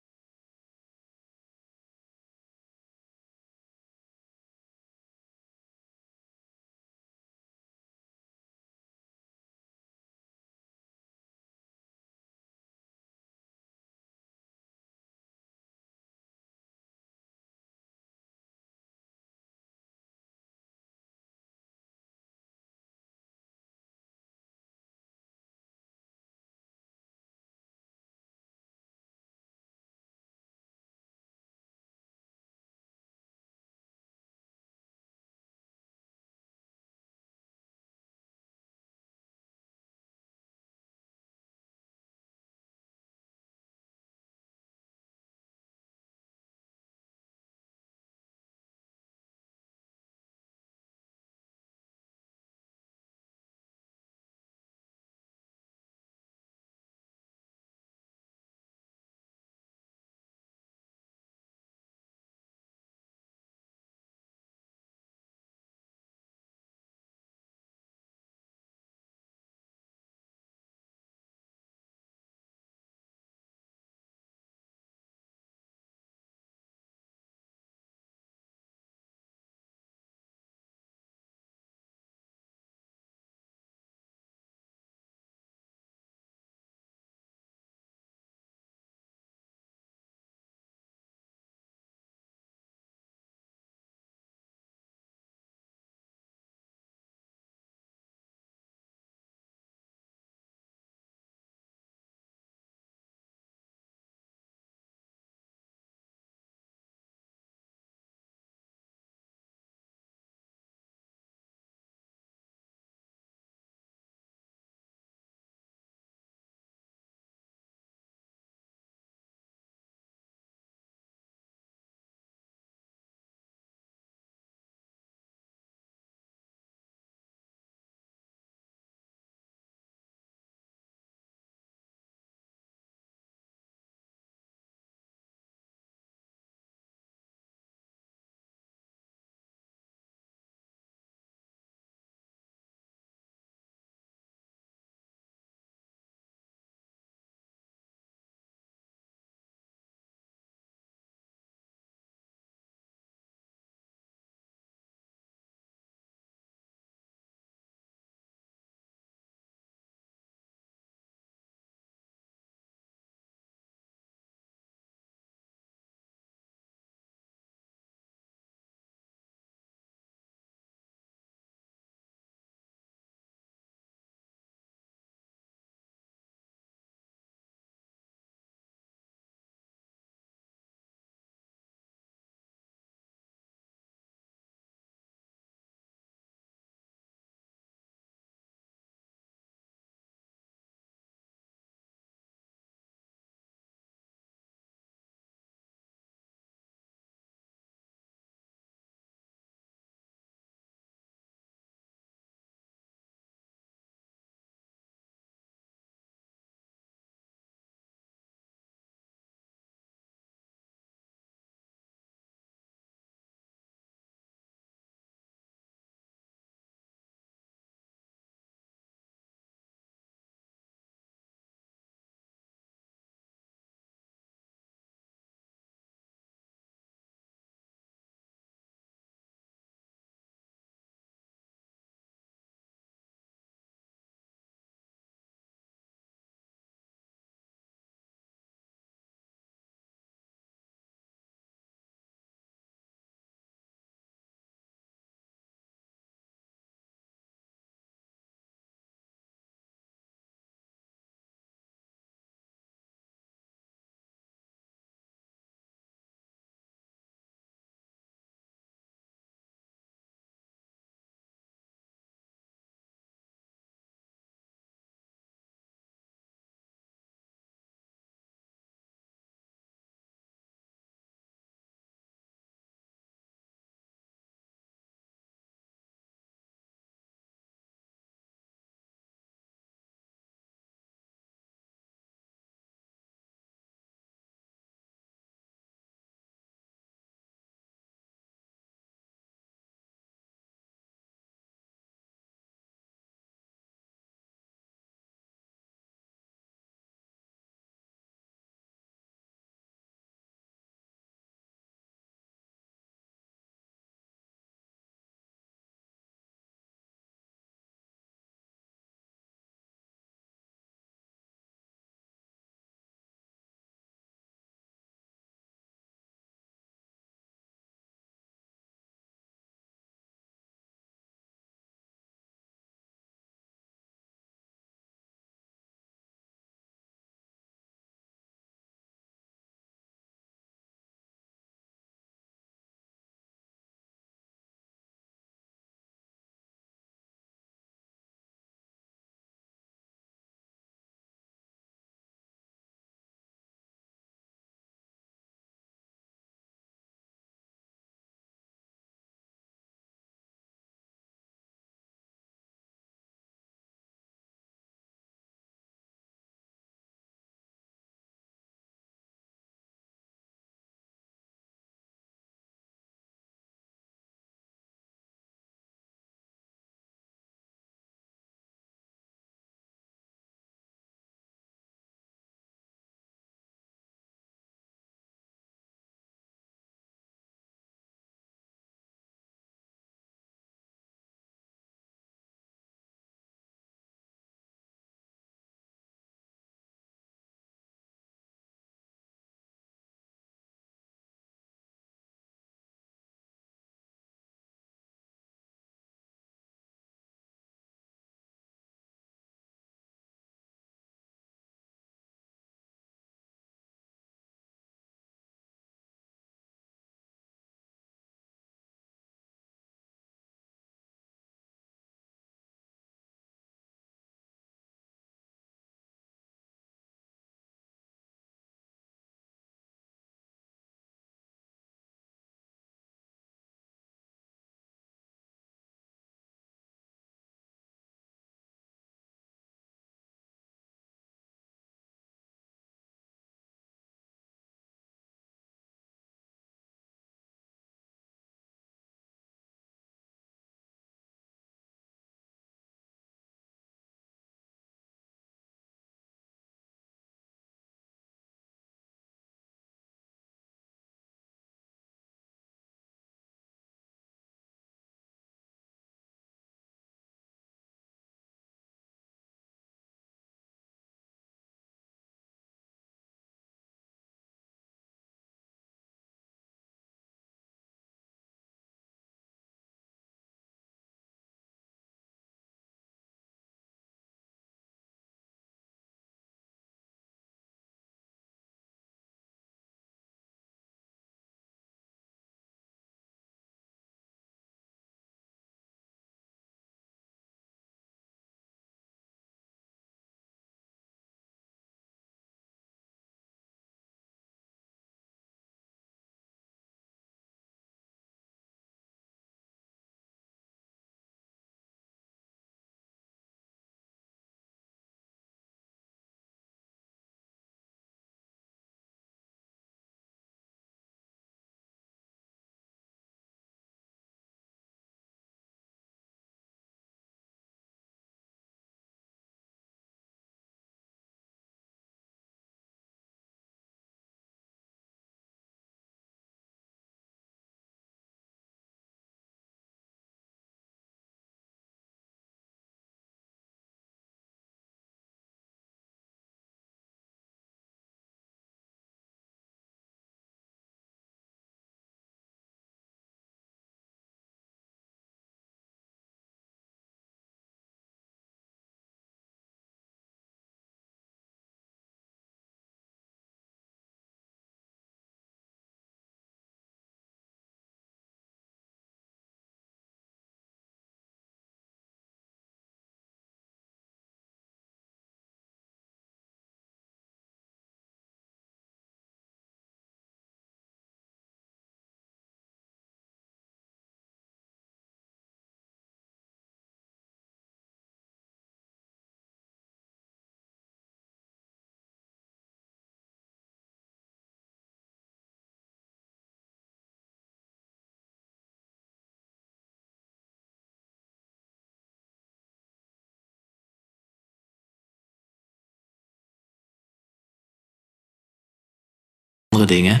dingen. 599.66 600.00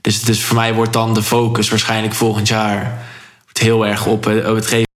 Dus, 0.00 0.22
dus 0.22 0.44
voor 0.44 0.56
mij 0.56 0.74
wordt 0.74 0.92
dan 0.92 1.14
de 1.14 1.22
focus 1.22 1.68
waarschijnlijk 1.68 2.14
volgend 2.14 2.48
jaar 2.48 3.04
heel 3.58 3.86
erg 3.86 4.06
op, 4.06 4.26
eh, 4.26 4.48
op 4.48 4.54
het 4.54 4.66
geven. 4.66 4.93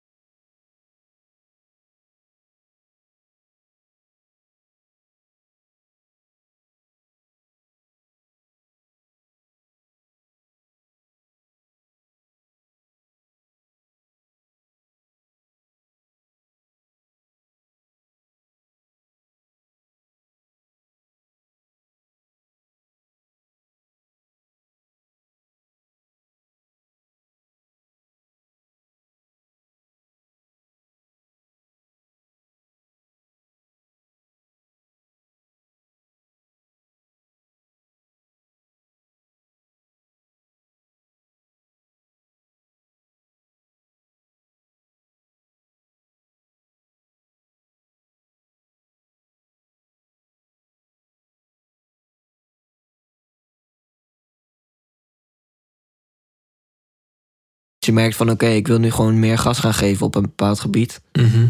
Je 57.87 57.93
merkt 57.93 58.17
van 58.17 58.31
oké, 58.31 58.47
ik 58.47 58.67
wil 58.67 58.79
nu 58.79 58.91
gewoon 58.91 59.19
meer 59.19 59.39
gas 59.39 59.59
gaan 59.59 59.75
geven 59.75 60.07
op 60.07 60.15
een 60.15 60.23
bepaald 60.23 60.61
gebied. 60.61 61.01
Mhm. 61.13 61.47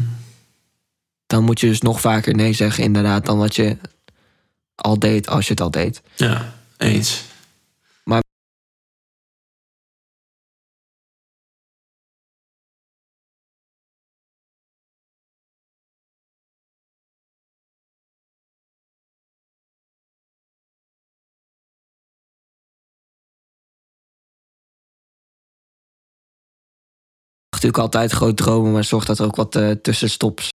Dan 1.26 1.44
moet 1.44 1.60
je 1.60 1.66
dus 1.66 1.80
nog 1.80 2.00
vaker 2.00 2.34
nee 2.34 2.52
zeggen 2.52 2.84
inderdaad 2.84 3.26
dan 3.26 3.38
wat 3.38 3.56
je 3.56 3.76
al 4.74 4.98
deed 4.98 5.28
als 5.28 5.44
je 5.44 5.50
het 5.50 5.60
al 5.60 5.70
deed. 5.70 6.02
Ja, 6.16 6.54
eens. 6.76 7.24
Natuurlijk 27.62 27.82
altijd 27.82 28.12
groot 28.12 28.36
dromen, 28.36 28.72
maar 28.72 28.84
zorg 28.84 29.04
dat 29.04 29.18
er 29.18 29.26
ook 29.26 29.36
wat 29.36 29.56
eh, 29.56 29.70
tussenstops 29.70 30.44